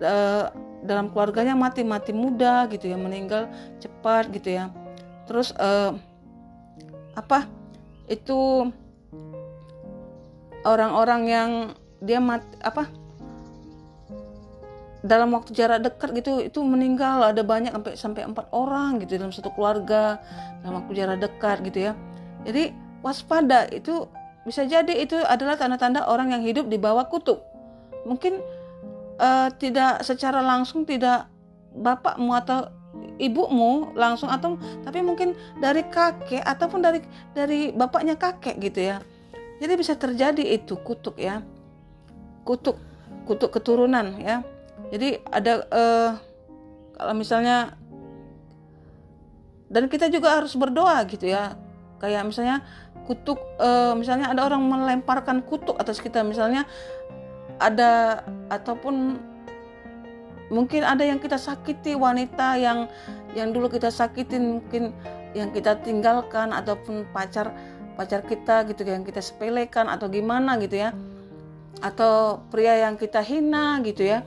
uh, 0.02 0.52
dalam 0.86 1.10
keluarganya 1.10 1.58
mati 1.58 1.82
mati 1.82 2.14
muda 2.14 2.68
gitu 2.70 2.86
ya 2.86 2.96
meninggal 2.98 3.50
cepat 3.82 4.30
gitu 4.30 4.54
ya. 4.54 4.70
Terus 5.26 5.50
uh, 5.58 5.96
apa 7.16 7.48
itu 8.06 8.70
orang-orang 10.62 11.22
yang 11.26 11.50
dia 11.98 12.20
mati 12.22 12.46
apa 12.62 12.86
dalam 15.06 15.30
waktu 15.38 15.54
jarak 15.54 15.86
dekat 15.86 16.10
gitu 16.18 16.42
itu 16.42 16.60
meninggal. 16.62 17.22
Ada 17.30 17.42
banyak 17.46 17.72
sampai 17.74 17.92
sampai 17.94 18.22
empat 18.26 18.46
orang 18.50 19.02
gitu 19.02 19.18
dalam 19.18 19.34
satu 19.34 19.50
keluarga 19.54 20.18
dalam 20.62 20.82
waktu 20.82 20.92
jarak 20.98 21.18
dekat 21.22 21.62
gitu 21.66 21.90
ya. 21.90 21.92
Jadi 22.46 22.70
waspada 23.02 23.66
itu 23.70 24.06
bisa 24.46 24.62
jadi 24.62 24.94
itu 25.02 25.18
adalah 25.26 25.58
tanda-tanda 25.58 26.06
orang 26.06 26.30
yang 26.30 26.42
hidup 26.46 26.70
di 26.70 26.78
bawah 26.78 27.10
kutub. 27.10 27.42
Mungkin 28.06 28.38
uh, 29.20 29.48
tidak 29.56 30.04
secara 30.04 30.40
langsung 30.40 30.84
tidak 30.84 31.28
bapakmu 31.76 32.32
atau 32.32 32.72
ibumu 33.16 33.92
langsung 33.96 34.28
atau 34.28 34.56
tapi 34.84 35.00
mungkin 35.04 35.36
dari 35.60 35.84
kakek 35.88 36.44
ataupun 36.44 36.80
dari 36.80 37.00
dari 37.32 37.72
bapaknya 37.72 38.16
kakek 38.16 38.56
gitu 38.60 38.80
ya. 38.92 38.96
Jadi 39.56 39.72
bisa 39.76 39.96
terjadi 39.96 40.44
itu 40.44 40.76
kutuk 40.80 41.16
ya. 41.16 41.40
Kutuk 42.44 42.76
kutuk 43.24 43.52
keturunan 43.52 44.20
ya. 44.20 44.44
Jadi 44.92 45.20
ada 45.32 45.52
uh, 45.72 46.10
kalau 46.96 47.14
misalnya 47.16 47.76
dan 49.66 49.90
kita 49.90 50.06
juga 50.12 50.40
harus 50.40 50.54
berdoa 50.54 51.02
gitu 51.08 51.26
ya. 51.26 51.56
Kayak 51.96 52.28
misalnya 52.28 52.60
kutuk 53.08 53.40
uh, 53.62 53.96
misalnya 53.96 54.28
ada 54.34 54.44
orang 54.44 54.60
melemparkan 54.66 55.40
kutuk 55.46 55.78
atas 55.78 56.02
kita 56.02 56.20
misalnya 56.26 56.66
ada 57.56 58.22
ataupun 58.52 59.18
mungkin 60.52 60.86
ada 60.86 61.02
yang 61.02 61.18
kita 61.18 61.40
sakiti 61.40 61.98
wanita 61.98 62.54
yang 62.60 62.86
yang 63.34 63.50
dulu 63.50 63.66
kita 63.66 63.90
sakitin 63.90 64.60
mungkin 64.60 64.94
yang 65.36 65.52
kita 65.52 65.76
tinggalkan 65.84 66.54
ataupun 66.54 67.04
pacar 67.12 67.52
pacar 67.96 68.24
kita 68.24 68.64
gitu 68.68 68.84
yang 68.84 69.04
kita 69.04 69.20
sepelekan 69.20 69.88
atau 69.92 70.08
gimana 70.08 70.56
gitu 70.60 70.80
ya. 70.80 70.96
Atau 71.84 72.44
pria 72.48 72.88
yang 72.88 72.96
kita 72.96 73.20
hina 73.20 73.84
gitu 73.84 74.08
ya. 74.08 74.24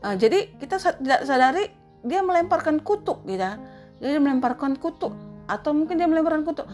Nah, 0.00 0.16
jadi 0.16 0.48
kita 0.56 0.80
tidak 0.80 1.20
sadari 1.28 1.68
dia 2.00 2.24
melemparkan 2.24 2.80
kutuk 2.80 3.24
gitu 3.28 3.40
ya. 3.40 3.60
Dia 4.00 4.20
melemparkan 4.20 4.80
kutuk 4.80 5.12
atau 5.48 5.76
mungkin 5.76 6.00
dia 6.00 6.08
melemparkan 6.08 6.44
kutuk. 6.44 6.68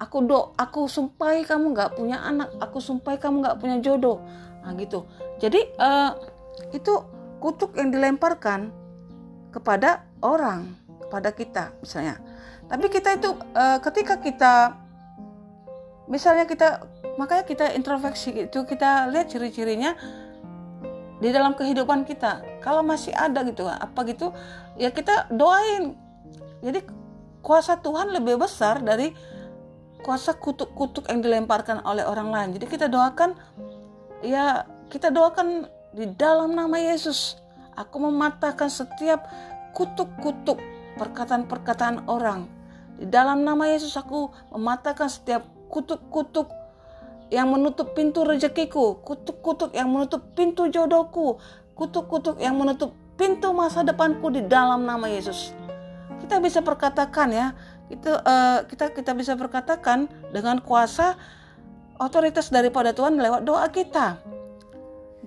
Aku 0.00 0.24
do 0.24 0.56
aku 0.56 0.88
sumpai 0.88 1.44
kamu 1.44 1.76
nggak 1.76 2.00
punya 2.00 2.24
anak 2.24 2.48
aku 2.56 2.80
sumpai 2.80 3.20
kamu 3.20 3.44
nggak 3.44 3.60
punya 3.60 3.84
jodoh 3.84 4.24
Nah 4.70 4.78
gitu. 4.78 5.10
Jadi 5.42 5.58
uh, 5.82 6.14
itu 6.70 6.94
kutuk 7.42 7.74
yang 7.74 7.90
dilemparkan 7.90 8.70
kepada 9.50 10.06
orang, 10.22 10.78
kepada 11.02 11.34
kita 11.34 11.74
misalnya. 11.82 12.22
Tapi 12.70 12.86
kita 12.86 13.18
itu 13.18 13.34
uh, 13.34 13.82
ketika 13.82 14.22
kita 14.22 14.78
misalnya 16.06 16.46
kita 16.46 16.86
makanya 17.18 17.42
kita 17.42 17.74
introspeksi 17.74 18.46
itu 18.46 18.62
kita 18.62 19.10
lihat 19.10 19.26
ciri-cirinya 19.26 19.98
di 21.18 21.34
dalam 21.34 21.58
kehidupan 21.58 22.06
kita. 22.06 22.62
Kalau 22.62 22.86
masih 22.86 23.10
ada 23.10 23.42
gitu 23.42 23.66
apa 23.66 24.06
gitu 24.06 24.30
ya 24.78 24.94
kita 24.94 25.26
doain. 25.34 25.98
Jadi 26.62 26.86
kuasa 27.42 27.74
Tuhan 27.82 28.14
lebih 28.14 28.38
besar 28.38 28.78
dari 28.86 29.10
kuasa 30.06 30.38
kutuk-kutuk 30.38 31.10
yang 31.10 31.20
dilemparkan 31.26 31.82
oleh 31.82 32.06
orang 32.06 32.30
lain. 32.30 32.48
Jadi 32.54 32.66
kita 32.70 32.86
doakan 32.86 33.34
ya 34.24 34.64
kita 34.92 35.12
doakan 35.12 35.68
di 35.94 36.06
dalam 36.14 36.54
nama 36.54 36.76
Yesus. 36.78 37.38
Aku 37.76 38.02
mematahkan 38.02 38.68
setiap 38.68 39.24
kutuk-kutuk 39.72 40.60
perkataan-perkataan 41.00 42.10
orang. 42.10 42.50
Di 43.00 43.08
dalam 43.08 43.46
nama 43.46 43.64
Yesus 43.70 43.96
aku 43.96 44.28
mematahkan 44.52 45.08
setiap 45.08 45.48
kutuk-kutuk 45.72 46.52
yang 47.30 47.48
menutup 47.48 47.94
pintu 47.94 48.26
rezekiku, 48.26 49.00
kutuk-kutuk 49.06 49.72
yang 49.72 49.88
menutup 49.88 50.34
pintu 50.34 50.66
jodohku, 50.68 51.38
kutuk-kutuk 51.78 52.36
yang 52.42 52.58
menutup 52.58 52.92
pintu 53.14 53.54
masa 53.54 53.86
depanku 53.86 54.28
di 54.28 54.44
dalam 54.44 54.84
nama 54.84 55.06
Yesus. 55.08 55.54
kita 56.20 56.36
bisa 56.36 56.60
perkatakan 56.62 57.32
ya 57.32 57.46
itu 57.90 58.06
uh, 58.06 58.62
kita 58.68 58.94
kita 58.94 59.16
bisa 59.18 59.34
perkatakan 59.34 60.06
dengan 60.30 60.62
kuasa 60.62 61.18
otoritas 62.00 62.48
daripada 62.48 62.96
Tuhan 62.96 63.20
lewat 63.20 63.44
doa 63.44 63.68
kita. 63.68 64.16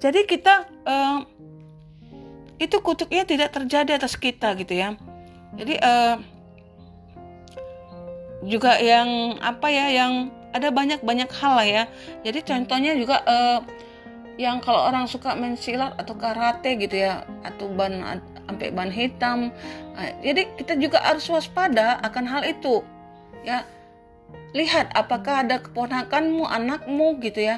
Jadi 0.02 0.26
kita 0.26 0.66
uh, 0.84 1.22
itu 2.58 2.78
kutuknya 2.82 3.24
tidak 3.24 3.54
terjadi 3.54 4.02
atas 4.02 4.18
kita 4.18 4.58
gitu 4.58 4.74
ya. 4.74 4.98
Jadi 5.54 5.78
uh, 5.80 6.18
juga 8.44 8.82
yang 8.82 9.38
apa 9.40 9.70
ya 9.70 9.88
yang 9.94 10.34
ada 10.52 10.74
banyak 10.74 11.06
banyak 11.06 11.30
hal 11.30 11.54
lah 11.62 11.68
ya. 11.68 11.84
Jadi 12.26 12.42
contohnya 12.42 12.98
juga 12.98 13.22
uh, 13.24 13.62
yang 14.42 14.58
kalau 14.66 14.90
orang 14.90 15.06
suka 15.06 15.38
main 15.38 15.54
silat 15.54 15.94
atau 16.02 16.18
karate 16.18 16.74
gitu 16.82 17.06
ya 17.06 17.22
atau 17.46 17.70
ban 17.70 18.02
sampai 18.50 18.74
ban 18.74 18.90
hitam. 18.90 19.54
Nah, 19.94 20.10
jadi 20.26 20.50
kita 20.58 20.74
juga 20.82 21.00
harus 21.06 21.30
waspada 21.30 22.02
akan 22.02 22.26
hal 22.26 22.42
itu 22.44 22.82
ya 23.46 23.62
lihat 24.54 24.94
apakah 24.94 25.44
ada 25.44 25.60
keponakanmu 25.60 26.46
anakmu 26.46 27.18
gitu 27.20 27.42
ya. 27.42 27.58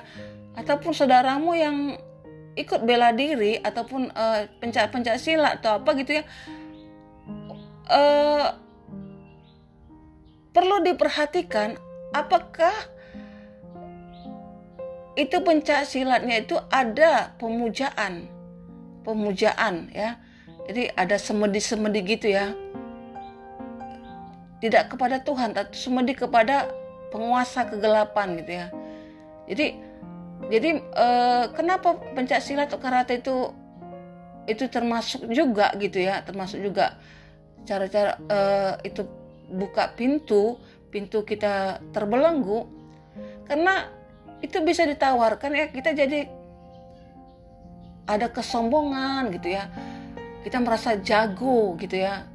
Ataupun 0.55 0.95
saudaramu 0.95 1.51
yang 1.53 1.99
ikut 2.55 2.87
bela 2.87 3.11
diri 3.11 3.59
ataupun 3.59 4.15
uh, 4.15 4.47
pencak 4.63 4.95
pencak 4.95 5.19
silat 5.19 5.59
atau 5.59 5.83
apa 5.83 5.91
gitu 5.99 6.23
ya. 6.23 6.23
Uh, 7.85 8.55
perlu 10.55 10.81
diperhatikan 10.81 11.75
apakah 12.15 12.73
itu 15.19 15.37
pencak 15.43 15.83
silatnya 15.83 16.43
itu 16.43 16.55
ada 16.71 17.35
pemujaan. 17.35 18.31
Pemujaan 19.03 19.91
ya. 19.91 20.17
Jadi 20.65 20.89
ada 20.97 21.19
semedi-semedi 21.19 21.99
gitu 22.07 22.31
ya 22.31 22.55
tidak 24.63 24.93
kepada 24.93 25.21
Tuhan 25.21 25.51
tapi 25.51 25.75
semedi 25.75 26.13
kepada 26.15 26.71
penguasa 27.11 27.67
kegelapan 27.67 28.39
gitu 28.39 28.51
ya 28.51 28.67
jadi 29.45 29.67
jadi 30.51 30.69
eh, 30.79 31.45
kenapa 31.55 31.95
pencak 32.13 32.43
silat 32.43 32.69
atau 32.69 32.79
karate 32.79 33.23
itu 33.23 33.51
itu 34.45 34.69
termasuk 34.69 35.25
juga 35.33 35.73
gitu 35.79 36.01
ya 36.01 36.21
termasuk 36.21 36.61
juga 36.61 36.97
cara-cara 37.65 38.21
eh, 38.29 38.73
itu 38.93 39.01
buka 39.49 39.93
pintu, 39.93 40.57
pintu 40.89 41.21
kita 41.21 41.81
terbelenggu, 41.93 42.65
karena 43.45 43.89
itu 44.41 44.61
bisa 44.61 44.85
ditawarkan 44.85 45.51
ya 45.53 45.65
kita 45.69 45.93
jadi 45.93 46.29
ada 48.05 48.29
kesombongan 48.29 49.33
gitu 49.33 49.53
ya. 49.53 49.69
Kita 50.45 50.61
merasa 50.61 50.93
jago 51.01 51.73
gitu 51.81 51.97
ya. 52.05 52.29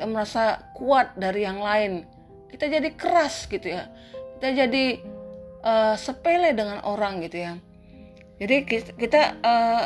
Kita 0.00 0.08
merasa 0.08 0.72
kuat 0.72 1.12
dari 1.20 1.44
yang 1.44 1.60
lain. 1.60 2.08
Kita 2.48 2.72
jadi 2.72 2.88
keras 2.96 3.44
gitu 3.44 3.68
ya. 3.68 3.92
Kita 4.40 4.48
jadi 4.64 4.96
uh, 5.60 5.92
sepele 6.00 6.56
dengan 6.56 6.80
orang 6.88 7.20
gitu 7.20 7.36
ya. 7.36 7.60
Jadi 8.40 8.56
kita, 8.96 9.36
uh, 9.44 9.84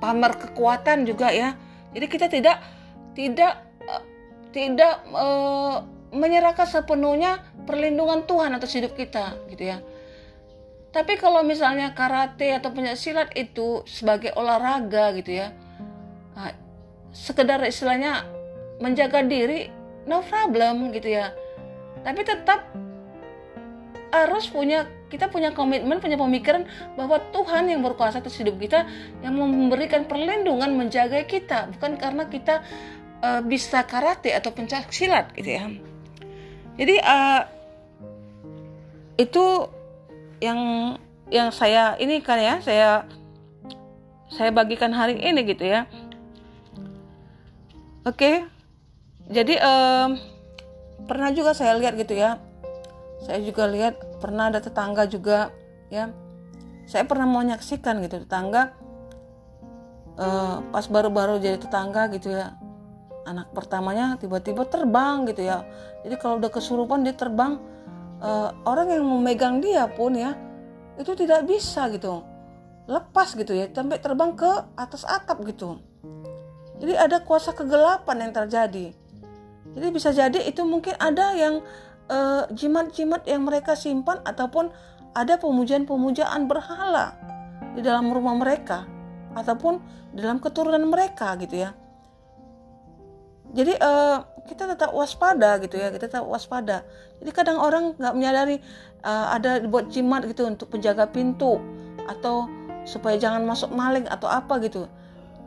pamer 0.00 0.32
kekuatan 0.38 1.06
juga 1.06 1.30
ya. 1.30 1.54
Jadi 1.94 2.06
kita 2.06 2.26
tidak 2.26 2.58
tidak 3.16 3.64
tidak 4.52 4.94
e, 5.08 5.26
menyerahkan 6.14 6.68
sepenuhnya 6.68 7.44
perlindungan 7.64 8.24
Tuhan 8.28 8.54
atas 8.56 8.76
hidup 8.76 8.94
kita 8.94 9.36
gitu 9.52 9.72
ya. 9.72 9.80
Tapi 10.92 11.20
kalau 11.20 11.44
misalnya 11.44 11.92
karate 11.92 12.56
atau 12.56 12.72
pencak 12.72 12.96
silat 12.96 13.28
itu 13.36 13.84
sebagai 13.84 14.32
olahraga 14.32 15.12
gitu 15.16 15.36
ya, 15.44 15.52
sekedar 17.16 17.64
istilahnya 17.64 18.28
menjaga 18.76 19.24
diri, 19.24 19.72
no 20.04 20.20
problem 20.20 20.92
gitu 20.92 21.16
ya. 21.16 21.32
Tapi 22.04 22.20
tetap 22.22 22.68
harus 24.12 24.46
punya 24.52 24.86
kita 25.06 25.30
punya 25.30 25.54
komitmen, 25.54 26.02
punya 26.02 26.18
pemikiran 26.18 26.66
bahwa 26.98 27.22
Tuhan 27.30 27.70
yang 27.70 27.80
berkuasa 27.80 28.20
atas 28.20 28.36
hidup 28.36 28.58
kita 28.58 28.84
yang 29.22 29.38
memberikan 29.38 30.04
perlindungan 30.04 30.74
menjaga 30.76 31.22
kita, 31.24 31.70
bukan 31.72 31.96
karena 31.96 32.26
kita 32.26 32.62
uh, 33.22 33.40
bisa 33.42 33.86
karate 33.86 34.34
atau 34.34 34.50
pencak 34.50 34.90
silat 34.90 35.30
gitu 35.38 35.50
ya. 35.56 35.64
Jadi 36.76 36.96
uh, 37.00 37.42
itu 39.16 39.44
yang 40.42 40.60
yang 41.32 41.48
saya 41.50 41.96
ini 41.96 42.20
kan 42.20 42.38
ya 42.38 42.54
saya 42.60 42.90
saya 44.28 44.50
bagikan 44.52 44.90
hari 44.92 45.16
ini 45.22 45.46
gitu 45.46 45.64
ya. 45.64 45.86
Oke, 48.06 48.46
jadi 49.26 49.58
um, 49.58 50.14
pernah 51.10 51.34
juga 51.34 51.58
saya 51.58 51.74
lihat 51.74 51.98
gitu 51.98 52.14
ya. 52.14 52.38
Saya 53.26 53.42
juga 53.42 53.66
lihat 53.66 53.98
pernah 54.22 54.46
ada 54.46 54.62
tetangga 54.62 55.10
juga 55.10 55.50
ya. 55.90 56.14
Saya 56.86 57.02
pernah 57.02 57.26
mau 57.26 57.42
menyaksikan 57.42 57.98
gitu 58.06 58.22
tetangga 58.22 58.78
uh, 60.22 60.62
pas 60.70 60.86
baru-baru 60.86 61.42
jadi 61.42 61.58
tetangga 61.58 62.06
gitu 62.14 62.30
ya. 62.30 62.54
Anak 63.26 63.50
pertamanya 63.50 64.14
tiba-tiba 64.22 64.62
terbang 64.70 65.26
gitu 65.26 65.42
ya. 65.42 65.66
Jadi 66.06 66.14
kalau 66.14 66.38
udah 66.38 66.50
kesurupan 66.54 67.02
dia 67.02 67.18
terbang 67.18 67.58
uh, 68.22 68.54
orang 68.70 68.86
yang 68.86 69.02
memegang 69.02 69.58
dia 69.58 69.82
pun 69.90 70.14
ya 70.14 70.38
itu 70.94 71.10
tidak 71.18 71.42
bisa 71.42 71.90
gitu. 71.90 72.22
Lepas 72.86 73.34
gitu 73.34 73.50
ya 73.50 73.66
sampai 73.66 73.98
terbang 73.98 74.30
ke 74.38 74.46
atas 74.78 75.02
atap 75.02 75.42
gitu 75.42 75.82
jadi 76.76 77.08
ada 77.08 77.24
kuasa 77.24 77.56
kegelapan 77.56 78.28
yang 78.28 78.32
terjadi. 78.36 78.92
Jadi 79.76 79.86
bisa 79.92 80.12
jadi 80.12 80.40
itu 80.44 80.64
mungkin 80.64 80.96
ada 80.96 81.36
yang 81.36 81.60
eh, 82.08 82.42
jimat-jimat 82.52 83.24
yang 83.28 83.44
mereka 83.44 83.76
simpan 83.76 84.20
ataupun 84.24 84.72
ada 85.16 85.40
pemujaan-pemujaan 85.40 86.44
berhala 86.44 87.16
di 87.72 87.80
dalam 87.80 88.12
rumah 88.12 88.36
mereka 88.36 88.84
ataupun 89.32 89.80
dalam 90.12 90.40
keturunan 90.40 90.84
mereka 90.84 91.36
gitu 91.40 91.64
ya. 91.64 91.72
Jadi 93.56 93.72
uh, 93.78 94.20
kita 94.44 94.68
tetap 94.68 94.92
waspada 94.92 95.56
gitu 95.64 95.80
ya 95.80 95.88
kita 95.88 96.12
tetap 96.12 96.28
waspada. 96.28 96.84
Jadi 97.22 97.30
kadang 97.32 97.56
orang 97.56 97.96
nggak 97.96 98.12
menyadari 98.12 98.60
uh, 99.00 99.32
ada 99.32 99.64
buat 99.64 99.88
jimat 99.88 100.28
gitu 100.28 100.44
untuk 100.44 100.68
penjaga 100.68 101.08
pintu 101.08 101.56
atau 102.04 102.50
supaya 102.84 103.16
jangan 103.16 103.48
masuk 103.48 103.72
maling 103.72 104.04
atau 104.12 104.28
apa 104.28 104.60
gitu 104.60 104.84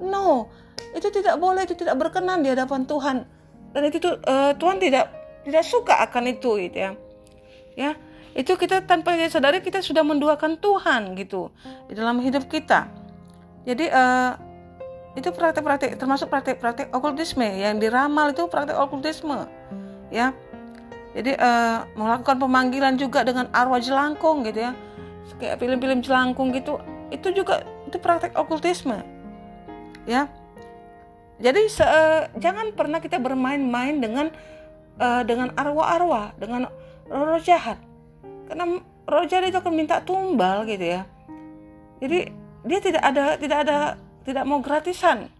no 0.02 0.50
itu 0.96 1.08
tidak 1.14 1.38
boleh 1.38 1.68
itu 1.68 1.76
tidak 1.78 1.96
berkenan 2.00 2.42
di 2.42 2.50
hadapan 2.50 2.88
Tuhan. 2.88 3.18
Dan 3.70 3.82
itu 3.86 4.02
uh, 4.26 4.52
Tuhan 4.58 4.82
tidak 4.82 5.06
tidak 5.46 5.64
suka 5.66 6.02
akan 6.10 6.24
itu 6.34 6.58
gitu 6.58 6.78
ya. 6.78 6.92
Ya 7.78 7.92
itu 8.38 8.54
kita 8.56 8.86
tanpa 8.86 9.18
sadari 9.28 9.60
kita 9.60 9.82
sudah 9.82 10.06
menduakan 10.06 10.58
Tuhan 10.62 11.18
gitu 11.18 11.50
di 11.90 11.94
dalam 11.98 12.22
hidup 12.22 12.46
kita. 12.48 12.90
Jadi 13.66 13.90
uh, 13.90 14.34
itu 15.18 15.30
praktek-praktek 15.34 15.98
termasuk 15.98 16.30
praktek-praktek 16.30 16.94
okultisme 16.94 17.44
yang 17.44 17.82
diramal 17.82 18.32
itu 18.32 18.46
praktek 18.48 18.78
okultisme 18.78 19.50
ya. 20.14 20.34
Jadi 21.18 21.34
uh, 21.36 21.90
melakukan 21.98 22.38
pemanggilan 22.38 22.96
juga 22.96 23.26
dengan 23.26 23.50
arwah 23.50 23.82
jelangkung 23.82 24.46
gitu 24.46 24.70
ya. 24.70 24.72
Kayak 25.38 25.62
film-film 25.62 26.00
jelangkung 26.02 26.54
gitu 26.54 26.78
itu 27.10 27.34
juga 27.34 27.66
itu 27.90 27.98
praktek 27.98 28.38
okultisme 28.38 29.19
ya 30.10 30.26
jadi 31.38 31.62
se 31.69 31.86
uh, 31.86 32.28
jangan 32.41 32.74
pernah 32.74 32.98
kita 32.98 33.22
bermain-main 33.22 34.02
dengan 34.02 34.34
uh, 34.98 35.22
dengan 35.22 35.54
arwah-arwah 35.54 36.34
dengan 36.41 36.67
roh-roh 37.06 37.39
jahat 37.39 37.78
karena 38.50 38.82
roh 39.06 39.26
jahat 39.30 39.54
itu 39.54 39.62
akan 39.62 39.74
minta 39.78 40.02
tumbal 40.02 40.65
gitu 40.65 40.98
ya 40.98 41.06
jadi 42.02 42.34
dia 42.65 42.80
tidak 42.84 43.04
ada 43.04 43.24
tidak 43.39 43.58
ada 43.67 43.78
tidak 44.24 44.43
mau 44.48 44.60
gratisan. 44.62 45.31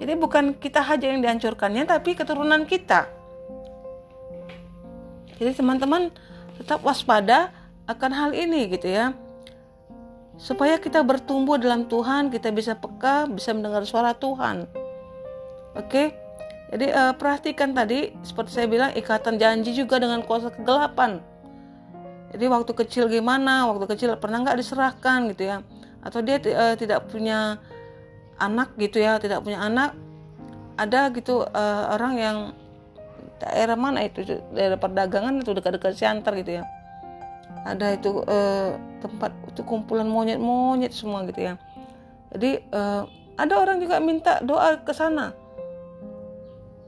Jadi 0.00 0.12
bukan 0.16 0.56
kita 0.56 0.80
saja 0.80 1.12
yang 1.12 1.20
dihancurkannya, 1.20 1.84
tapi 1.84 2.16
keturunan 2.16 2.64
kita. 2.64 3.04
Jadi 5.36 5.52
teman-teman 5.60 6.08
tetap 6.56 6.80
waspada 6.80 7.52
akan 7.84 8.12
hal 8.12 8.30
ini 8.32 8.72
gitu 8.72 8.88
ya. 8.88 9.12
Supaya 10.40 10.80
kita 10.80 11.04
bertumbuh 11.04 11.60
dalam 11.60 11.84
Tuhan, 11.84 12.32
kita 12.32 12.48
bisa 12.48 12.72
peka, 12.72 13.28
bisa 13.28 13.52
mendengar 13.52 13.84
suara 13.84 14.16
Tuhan. 14.16 14.64
Oke? 15.76 16.16
Jadi 16.72 16.86
uh, 16.88 17.12
perhatikan 17.12 17.76
tadi 17.76 18.14
seperti 18.24 18.56
saya 18.56 18.66
bilang 18.70 18.90
ikatan 18.96 19.36
janji 19.36 19.76
juga 19.76 20.00
dengan 20.00 20.24
kuasa 20.24 20.48
kegelapan. 20.48 21.20
Jadi 22.32 22.46
waktu 22.46 22.72
kecil 22.72 23.10
gimana, 23.10 23.68
waktu 23.68 23.84
kecil 23.90 24.16
pernah 24.16 24.40
nggak 24.40 24.56
diserahkan 24.56 25.28
gitu 25.34 25.50
ya 25.50 25.60
atau 26.00 26.20
dia 26.24 26.40
uh, 26.40 26.74
tidak 26.76 27.08
punya 27.12 27.60
anak 28.40 28.72
gitu 28.80 29.04
ya 29.04 29.20
tidak 29.20 29.44
punya 29.44 29.60
anak 29.60 29.92
ada 30.80 31.12
gitu 31.12 31.44
uh, 31.44 31.92
orang 31.92 32.14
yang 32.16 32.36
daerah 33.40 33.76
mana 33.76 34.04
itu 34.08 34.24
daerah 34.52 34.80
perdagangan 34.80 35.44
itu 35.44 35.52
dekat-dekat 35.52 35.92
Siantar 35.96 36.32
gitu 36.40 36.60
ya 36.60 36.64
ada 37.68 37.92
itu 37.92 38.24
uh, 38.24 38.80
tempat 39.04 39.32
itu 39.50 39.66
kumpulan 39.66 40.06
monyet-monyet 40.06 40.94
semua 40.94 41.26
gitu 41.26 41.42
ya. 41.42 41.54
Jadi 42.30 42.62
uh, 42.70 43.04
ada 43.34 43.54
orang 43.58 43.82
juga 43.82 43.98
minta 43.98 44.38
doa 44.40 44.78
ke 44.78 44.94
sana. 44.94 45.34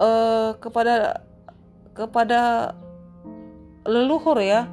Uh, 0.03 0.55
kepada 0.59 1.23
kepada 1.95 2.73
leluhur 3.87 4.39
ya 4.43 4.67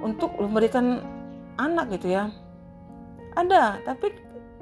untuk 0.00 0.32
memberikan 0.40 1.00
anak 1.60 2.00
gitu 2.00 2.12
ya. 2.16 2.32
Ada 3.36 3.80
tapi 3.84 4.12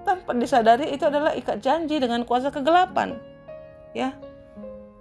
tanpa 0.03 0.35
disadari 0.35 0.91
itu 0.95 1.07
adalah 1.07 1.35
ikat 1.35 1.63
janji 1.63 1.99
dengan 2.03 2.27
kuasa 2.27 2.51
kegelapan 2.51 3.19
ya. 3.95 4.15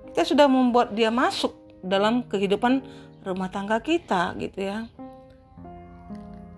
Kita 0.09 0.25
sudah 0.25 0.49
membuat 0.49 0.97
dia 0.97 1.13
masuk 1.13 1.53
dalam 1.85 2.25
kehidupan 2.25 2.81
rumah 3.23 3.51
tangga 3.51 3.77
kita 3.79 4.33
gitu 4.39 4.67
ya 4.67 4.89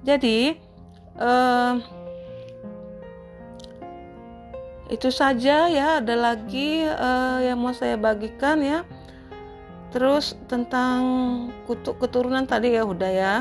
jadi 0.02 0.58
eh, 1.18 1.74
itu 4.91 5.08
saja 5.08 5.72
ya. 5.72 6.04
Ada 6.04 6.16
lagi 6.20 6.84
uh, 6.84 7.39
yang 7.39 7.58
mau 7.64 7.72
saya 7.72 7.95
bagikan 7.95 8.60
ya. 8.60 8.84
Terus 9.95 10.36
tentang 10.52 10.99
kutuk 11.64 11.99
keturunan 12.04 12.43
tadi 12.43 12.76
ya 12.76 12.84
udah 12.84 13.12
ya. 13.12 13.36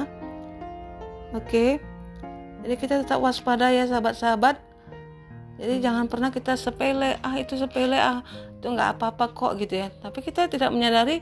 Oke. 1.35 1.83
Jadi 2.63 2.75
kita 2.79 2.95
tetap 3.03 3.19
waspada 3.19 3.75
ya 3.75 3.91
sahabat-sahabat. 3.91 4.63
Jadi 5.61 5.75
jangan 5.83 6.09
pernah 6.09 6.31
kita 6.33 6.57
sepele 6.57 7.21
ah 7.21 7.35
itu 7.37 7.53
sepele 7.59 7.99
ah 7.99 8.25
itu 8.57 8.67
nggak 8.71 8.97
apa-apa 8.97 9.35
kok 9.35 9.53
gitu 9.59 9.83
ya. 9.83 9.91
Tapi 9.91 10.23
kita 10.23 10.47
tidak 10.47 10.71
menyadari 10.71 11.21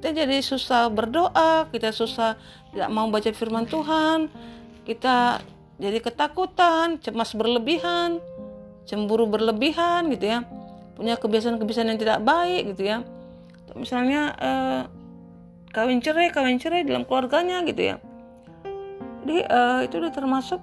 kita 0.00 0.16
jadi 0.24 0.40
susah 0.40 0.88
berdoa 0.88 1.68
kita 1.68 1.92
susah 1.92 2.40
tidak 2.72 2.88
mau 2.88 3.12
baca 3.12 3.28
firman 3.36 3.68
Tuhan 3.68 4.32
kita 4.84 5.40
jadi 5.80 5.98
ketakutan 6.00 7.00
cemas 7.00 7.32
berlebihan 7.32 8.20
cemburu 8.90 9.30
berlebihan 9.30 10.10
gitu 10.10 10.26
ya. 10.26 10.42
Punya 10.98 11.14
kebiasaan-kebiasaan 11.14 11.94
yang 11.94 12.00
tidak 12.00 12.18
baik 12.26 12.74
gitu 12.74 12.90
ya. 12.90 13.06
Misalnya 13.78 14.34
eh, 14.34 14.82
kawin 15.70 16.02
cerai 16.02 16.34
kawin 16.34 16.58
cerai 16.58 16.82
dalam 16.82 17.06
keluarganya 17.06 17.62
gitu 17.62 17.94
ya. 17.94 17.96
Jadi 19.22 19.36
eh, 19.46 19.80
itu 19.86 19.94
udah 20.02 20.10
termasuk 20.10 20.58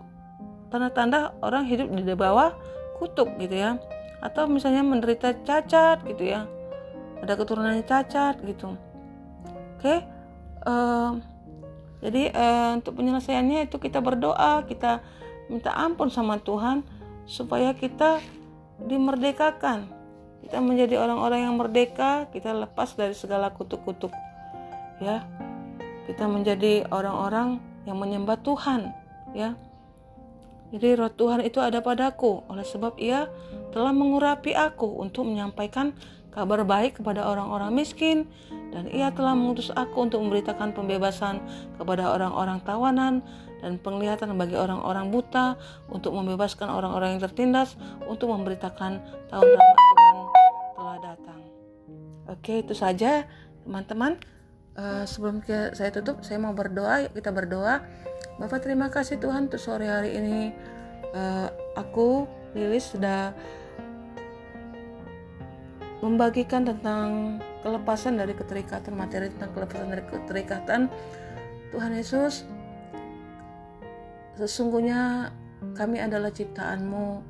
tanda-tanda 0.67 1.31
orang 1.39 1.63
hidup 1.63 1.87
di 1.95 2.03
bawah 2.11 2.51
kutuk 2.99 3.31
gitu 3.39 3.55
ya. 3.55 3.79
Atau 4.19 4.51
misalnya 4.51 4.83
menderita 4.83 5.31
cacat 5.47 6.03
gitu 6.03 6.35
ya. 6.35 6.43
Ada 7.23 7.33
keturunannya 7.39 7.87
cacat 7.87 8.43
gitu. 8.43 8.75
Oke 9.79 10.03
eh, 10.67 11.11
jadi 11.97 12.29
eh, 12.29 12.69
untuk 12.77 12.97
penyelesaiannya 13.01 13.65
itu 13.65 13.81
kita 13.81 13.97
berdoa 13.99 14.61
kita 14.69 15.01
minta 15.49 15.73
ampun 15.73 16.11
sama 16.11 16.37
Tuhan 16.37 16.83
supaya 17.27 17.73
kita 17.73 18.21
dimerdekakan. 18.83 19.89
Kita 20.45 20.63
menjadi 20.63 21.01
orang-orang 21.01 21.43
yang 21.43 21.55
merdeka, 21.59 22.29
kita 22.31 22.55
lepas 22.55 22.95
dari 22.95 23.11
segala 23.17 23.51
kutuk-kutuk. 23.51 24.13
Ya. 25.03 25.27
Kita 26.07 26.23
menjadi 26.29 26.87
orang-orang 26.87 27.59
yang 27.83 27.99
menyembah 27.99 28.39
Tuhan, 28.39 28.95
ya. 29.35 29.59
Jadi 30.71 30.99
roh 30.99 31.11
Tuhan 31.11 31.43
itu 31.47 31.63
ada 31.63 31.79
padaku 31.79 32.43
oleh 32.51 32.63
sebab 32.63 32.99
ia 32.99 33.31
telah 33.71 33.95
mengurapi 33.95 34.51
aku 34.51 34.99
untuk 34.99 35.27
menyampaikan 35.27 35.95
kabar 36.37 36.61
baik 36.61 37.01
kepada 37.01 37.25
orang-orang 37.25 37.73
miskin 37.73 38.29
dan 38.69 38.85
ia 38.93 39.09
telah 39.09 39.33
mengutus 39.33 39.73
aku 39.73 40.05
untuk 40.05 40.21
memberitakan 40.21 40.69
pembebasan 40.69 41.41
kepada 41.81 42.13
orang-orang 42.13 42.61
tawanan 42.61 43.25
dan 43.57 43.81
penglihatan 43.81 44.37
bagi 44.37 44.53
orang-orang 44.53 45.09
buta, 45.09 45.57
untuk 45.89 46.13
membebaskan 46.13 46.69
orang-orang 46.69 47.17
yang 47.17 47.21
tertindas, 47.25 47.73
untuk 48.05 48.29
memberitakan 48.29 49.01
tahun 49.33 49.49
rahmat 49.49 49.77
Tuhan 49.81 50.17
telah 50.77 50.97
datang. 51.01 51.41
Oke, 52.29 52.53
itu 52.61 52.77
saja 52.77 53.25
teman-teman. 53.65 54.21
Uh, 54.77 55.09
sebelum 55.09 55.41
saya 55.73 55.89
tutup, 55.89 56.21
saya 56.21 56.37
mau 56.37 56.53
berdoa. 56.53 57.09
Yuk 57.09 57.17
kita 57.17 57.33
berdoa. 57.33 57.81
Bapak 58.37 58.61
terima 58.61 58.93
kasih 58.93 59.17
Tuhan 59.17 59.49
untuk 59.49 59.57
sore 59.57 59.89
hari 59.89 60.13
ini. 60.13 60.53
Uh, 61.17 61.49
aku 61.73 62.29
Lilis 62.53 62.93
sudah 62.93 63.33
membagikan 65.99 66.63
tentang 66.67 67.39
kelepasan 67.65 68.21
dari 68.21 68.37
keterikatan 68.37 68.93
materi 68.93 69.33
tentang 69.33 69.51
kelepasan 69.57 69.89
dari 69.89 70.03
keterikatan 70.05 70.81
Tuhan 71.73 71.91
Yesus 71.97 72.45
Sesungguhnya 74.37 75.33
kami 75.73 75.97
adalah 75.97 76.29
ciptaanmu, 76.29 77.25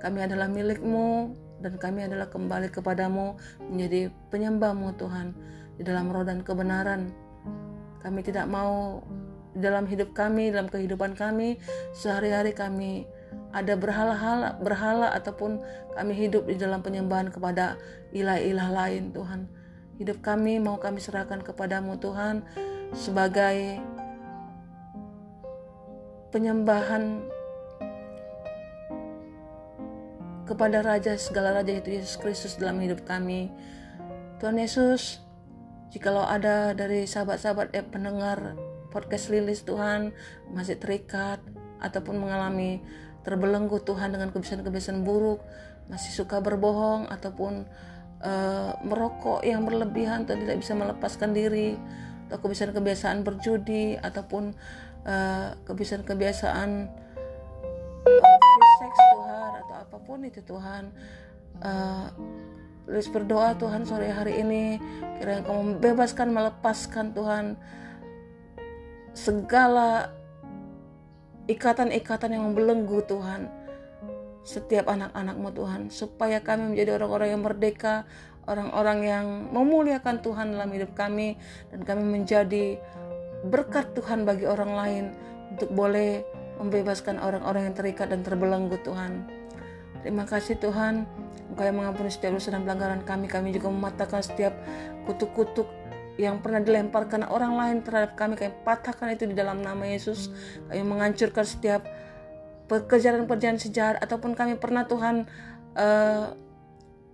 kami 0.00 0.18
adalah 0.24 0.48
milikmu, 0.48 1.36
dan 1.60 1.76
kami 1.76 2.08
adalah 2.08 2.32
kembali 2.32 2.72
kepadamu 2.72 3.36
menjadi 3.68 4.08
penyembahmu 4.32 4.96
Tuhan 4.96 5.36
di 5.76 5.84
dalam 5.84 6.08
roh 6.08 6.24
dan 6.24 6.40
kebenaran. 6.40 7.12
Kami 8.00 8.24
tidak 8.24 8.48
mau 8.48 9.04
dalam 9.52 9.84
hidup 9.84 10.16
kami, 10.16 10.48
dalam 10.48 10.72
kehidupan 10.72 11.12
kami, 11.12 11.60
sehari-hari 11.92 12.56
kami 12.56 13.04
ada 13.48 13.74
berhala-hala, 13.80 14.60
berhala 14.60 15.08
ataupun 15.16 15.60
kami 15.96 16.12
hidup 16.12 16.44
di 16.44 16.60
dalam 16.60 16.84
penyembahan 16.84 17.32
kepada 17.32 17.80
ilah-ilah 18.12 18.68
lain 18.68 19.10
Tuhan. 19.16 19.48
Hidup 19.98 20.20
kami 20.20 20.60
mau 20.60 20.76
kami 20.78 21.00
serahkan 21.00 21.42
kepadamu 21.42 21.96
Tuhan 21.98 22.44
sebagai 22.92 23.82
penyembahan 26.28 27.24
kepada 30.48 30.80
Raja 30.80 31.16
segala 31.20 31.52
Raja 31.60 31.76
itu 31.76 31.92
Yesus 31.92 32.16
Kristus 32.16 32.56
dalam 32.56 32.80
hidup 32.80 33.04
kami. 33.04 33.52
Tuhan 34.40 34.56
Yesus, 34.56 35.20
jikalau 35.92 36.24
ada 36.24 36.72
dari 36.72 37.04
sahabat-sahabat 37.04 37.74
yang 37.74 37.88
pendengar 37.90 38.56
podcast 38.88 39.28
Lilis 39.28 39.66
Tuhan 39.66 40.16
masih 40.48 40.80
terikat 40.80 41.42
ataupun 41.82 42.16
mengalami 42.16 42.80
terbelenggu 43.26 43.82
Tuhan 43.82 44.14
dengan 44.14 44.30
kebiasaan-kebiasaan 44.34 45.02
buruk, 45.02 45.42
masih 45.90 46.12
suka 46.12 46.38
berbohong 46.42 47.08
ataupun 47.08 47.66
uh, 48.22 48.72
merokok 48.84 49.42
yang 49.42 49.64
berlebihan 49.64 50.24
atau 50.28 50.36
tidak 50.36 50.60
bisa 50.60 50.72
melepaskan 50.76 51.32
diri 51.34 51.78
atau 52.28 52.38
kebiasaan-kebiasaan 52.44 53.24
berjudi 53.24 53.96
ataupun 53.96 54.52
Eh, 55.08 55.50
kebiasaan-kebiasaan 55.64 56.70
uh, 58.04 58.38
free 58.44 58.74
sex 58.76 58.92
Tuhan 58.92 59.50
atau 59.64 59.76
apa 59.80 59.96
pun 60.04 60.20
itu 60.20 60.44
Tuhan. 60.44 60.92
Uh, 61.64 62.12
berdoa 63.16 63.56
Tuhan 63.56 63.88
sore 63.88 64.12
hari 64.12 64.44
ini. 64.44 64.76
Kiranya 65.16 65.48
Engkau 65.48 65.64
membebaskan 65.64 66.28
melepaskan 66.28 67.16
Tuhan 67.16 67.56
segala 69.16 70.12
ikatan-ikatan 71.48 72.36
yang 72.36 72.44
membelenggu 72.52 73.02
Tuhan 73.08 73.48
setiap 74.44 74.88
anak-anakmu 74.88 75.48
Tuhan 75.52 75.80
supaya 75.92 76.40
kami 76.40 76.72
menjadi 76.72 77.00
orang-orang 77.00 77.28
yang 77.36 77.42
merdeka 77.44 78.08
orang-orang 78.48 78.98
yang 79.04 79.26
memuliakan 79.52 80.24
Tuhan 80.24 80.56
dalam 80.56 80.72
hidup 80.72 80.96
kami 80.96 81.36
dan 81.68 81.84
kami 81.84 82.02
menjadi 82.04 82.80
berkat 83.44 83.92
Tuhan 83.92 84.24
bagi 84.24 84.48
orang 84.48 84.72
lain 84.72 85.04
untuk 85.52 85.68
boleh 85.76 86.24
membebaskan 86.58 87.20
orang-orang 87.22 87.70
yang 87.70 87.74
terikat 87.76 88.10
dan 88.10 88.26
terbelenggu 88.26 88.80
Tuhan. 88.82 89.22
Terima 90.02 90.26
kasih 90.26 90.58
Tuhan, 90.58 91.06
Engkau 91.54 91.64
yang 91.64 91.78
mengampuni 91.78 92.10
setiap 92.10 92.34
dosa 92.34 92.50
dan 92.50 92.66
pelanggaran 92.66 93.02
kami. 93.06 93.30
Kami 93.30 93.54
juga 93.54 93.70
mematahkan 93.70 94.26
setiap 94.26 94.54
kutuk-kutuk 95.06 95.77
yang 96.18 96.42
pernah 96.42 96.58
dilemparkan 96.58 97.24
orang 97.30 97.54
lain 97.54 97.76
terhadap 97.86 98.18
kami. 98.18 98.34
Kami 98.34 98.52
patahkan 98.66 99.14
itu 99.14 99.30
di 99.30 99.38
dalam 99.38 99.62
nama 99.62 99.86
Yesus. 99.86 100.34
Kami 100.66 100.82
menghancurkan 100.82 101.46
setiap 101.46 101.86
pekerjaan-pekerjaan 102.68 103.56
sejahat 103.56 103.96
ataupun 104.02 104.36
kami 104.36 104.60
pernah 104.60 104.84
Tuhan 104.84 105.24
uh, 105.78 106.36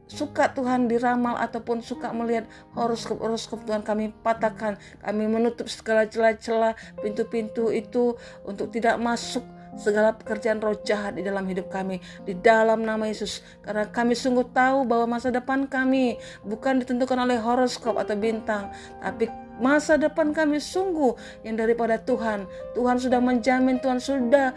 suka 0.05 0.53
Tuhan 0.53 0.91
diramal 0.91 1.41
ataupun 1.41 1.81
suka 1.81 2.13
melihat 2.13 2.45
horoskop-horoskop 2.77 3.65
Tuhan 3.65 3.81
kami 3.81 4.13
patahkan 4.21 4.77
kami 5.01 5.25
menutup 5.31 5.65
segala 5.71 6.05
celah-celah 6.05 6.77
pintu-pintu 7.01 7.73
itu 7.73 8.13
untuk 8.45 8.69
tidak 8.69 9.01
masuk 9.01 9.43
segala 9.75 10.15
pekerjaan 10.15 10.63
roh 10.63 10.77
jahat 10.83 11.19
di 11.19 11.23
dalam 11.27 11.45
hidup 11.47 11.71
kami 11.71 11.99
di 12.23 12.35
dalam 12.39 12.83
nama 12.83 13.07
Yesus 13.07 13.43
karena 13.63 13.91
kami 13.91 14.15
sungguh 14.15 14.47
tahu 14.55 14.87
bahwa 14.87 15.19
masa 15.19 15.35
depan 15.35 15.67
kami 15.67 16.19
bukan 16.47 16.83
ditentukan 16.83 17.19
oleh 17.19 17.39
horoskop 17.39 17.99
atau 17.99 18.15
bintang 18.15 18.71
tapi 19.03 19.29
masa 19.59 19.95
depan 19.99 20.35
kami 20.35 20.59
sungguh 20.59 21.15
yang 21.47 21.59
daripada 21.59 21.99
Tuhan 21.99 22.47
Tuhan 22.75 22.97
sudah 22.99 23.21
menjamin 23.23 23.79
Tuhan 23.83 23.99
sudah 24.03 24.55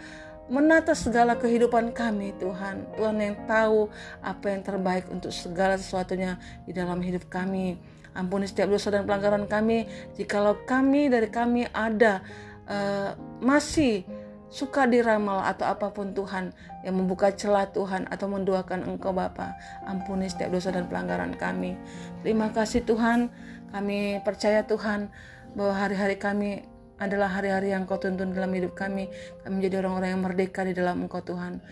menata 0.48 0.96
segala 0.96 1.36
kehidupan 1.36 1.92
kami 1.92 2.32
Tuhan. 2.40 2.96
Tuhan 2.96 3.16
yang 3.20 3.36
tahu 3.44 3.92
apa 4.24 4.46
yang 4.48 4.64
terbaik 4.64 5.04
untuk 5.12 5.28
segala 5.28 5.76
sesuatunya 5.76 6.40
di 6.64 6.72
dalam 6.72 6.98
hidup 7.04 7.28
kami. 7.28 7.76
Ampuni 8.16 8.48
setiap 8.48 8.72
dosa 8.72 8.88
dan 8.88 9.04
pelanggaran 9.04 9.44
kami. 9.44 9.86
Jikalau 10.16 10.64
kami 10.64 11.12
dari 11.12 11.28
kami 11.28 11.68
ada 11.70 12.24
uh, 12.64 13.12
masih 13.44 14.02
suka 14.48 14.88
diramal 14.88 15.44
atau 15.44 15.68
apa 15.68 15.92
pun 15.92 16.16
Tuhan 16.16 16.56
yang 16.84 16.96
membuka 16.96 17.32
celah 17.32 17.68
Tuhan 17.68 18.08
atau 18.08 18.26
menduakan 18.32 18.84
Engkau 18.84 19.12
Bapa. 19.12 19.56
Ampuni 19.84 20.28
setiap 20.28 20.52
dosa 20.52 20.72
dan 20.72 20.88
pelanggaran 20.88 21.36
kami. 21.36 21.76
Terima 22.24 22.48
kasih 22.52 22.84
Tuhan. 22.84 23.28
Kami 23.68 24.24
percaya 24.24 24.64
Tuhan 24.64 25.12
bahwa 25.52 25.76
hari-hari 25.76 26.16
kami 26.16 26.64
adalah 26.98 27.30
hari-hari 27.30 27.70
yang 27.70 27.86
Kau 27.86 28.00
tuntun 28.00 28.34
dalam 28.34 28.50
hidup 28.56 28.74
kami. 28.74 29.06
Kami 29.44 29.52
menjadi 29.62 29.84
orang-orang 29.84 30.10
yang 30.16 30.22
merdeka 30.24 30.66
di 30.66 30.74
dalam 30.74 31.06
Engkau 31.06 31.22
Tuhan. 31.22 31.62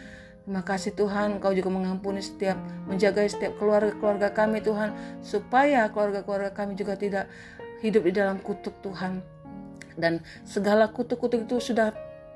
Terima 0.46 0.62
kasih 0.62 0.94
Tuhan, 0.94 1.42
Engkau 1.42 1.50
juga 1.50 1.74
mengampuni 1.74 2.22
setiap, 2.22 2.54
menjaga 2.86 3.26
setiap 3.26 3.58
keluarga-keluarga 3.58 4.30
kami 4.30 4.62
Tuhan, 4.62 4.94
supaya 5.18 5.90
keluarga-keluarga 5.90 6.54
kami 6.54 6.78
juga 6.78 6.94
tidak 6.94 7.26
hidup 7.82 8.06
di 8.06 8.14
dalam 8.14 8.38
kutuk 8.38 8.78
Tuhan. 8.78 9.26
Dan 9.98 10.22
segala 10.46 10.86
kutuk-kutuk 10.94 11.50
itu 11.50 11.58
sudah 11.58 11.90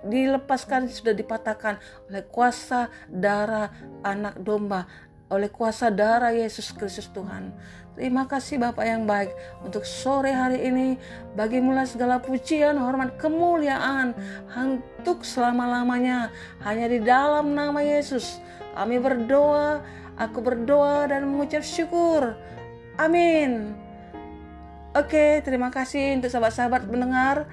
dilepaskan 0.07 0.89
sudah 0.89 1.13
dipatahkan 1.13 1.77
oleh 2.09 2.25
kuasa 2.29 2.89
darah 3.09 3.69
anak 4.05 4.41
domba 4.41 4.89
oleh 5.31 5.47
kuasa 5.49 5.89
darah 5.89 6.35
Yesus 6.35 6.75
Kristus 6.75 7.07
Tuhan. 7.15 7.55
Terima 7.95 8.27
kasih 8.27 8.59
Bapak 8.59 8.83
yang 8.83 9.07
baik 9.07 9.31
untuk 9.63 9.87
sore 9.87 10.35
hari 10.35 10.67
ini 10.67 10.99
bagi 11.39 11.63
mulai 11.63 11.87
segala 11.87 12.19
pujian, 12.19 12.79
hormat, 12.79 13.15
kemuliaan 13.19 14.15
untuk 14.51 15.23
selama-lamanya 15.23 16.35
hanya 16.67 16.87
di 16.91 16.99
dalam 16.99 17.55
nama 17.55 17.79
Yesus. 17.79 18.43
Kami 18.75 18.99
berdoa, 18.99 19.85
aku 20.19 20.39
berdoa 20.43 21.11
dan 21.11 21.31
mengucap 21.31 21.63
syukur. 21.63 22.35
Amin. 22.99 23.75
Oke, 24.97 25.39
terima 25.47 25.71
kasih 25.71 26.19
untuk 26.19 26.31
sahabat-sahabat 26.35 26.91
mendengar. 26.91 27.47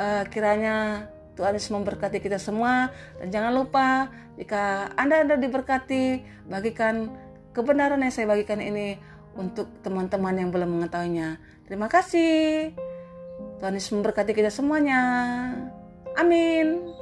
Uh, 0.00 0.24
kiranya 0.32 1.06
Tuhan 1.40 1.56
Yesus 1.56 1.72
memberkati 1.72 2.20
kita 2.20 2.36
semua 2.36 2.92
dan 3.16 3.32
jangan 3.32 3.52
lupa 3.56 4.12
jika 4.36 4.92
Anda-anda 4.92 5.40
diberkati 5.40 6.20
bagikan 6.44 7.08
kebenaran 7.56 8.04
yang 8.04 8.12
saya 8.12 8.28
bagikan 8.28 8.60
ini 8.60 9.00
untuk 9.32 9.72
teman-teman 9.80 10.36
yang 10.36 10.52
belum 10.52 10.68
mengetahuinya. 10.76 11.40
Terima 11.64 11.88
kasih. 11.88 12.76
Tuhan 13.56 13.72
Yesus 13.72 13.96
memberkati 13.96 14.36
kita 14.36 14.52
semuanya. 14.52 15.00
Amin. 16.20 16.99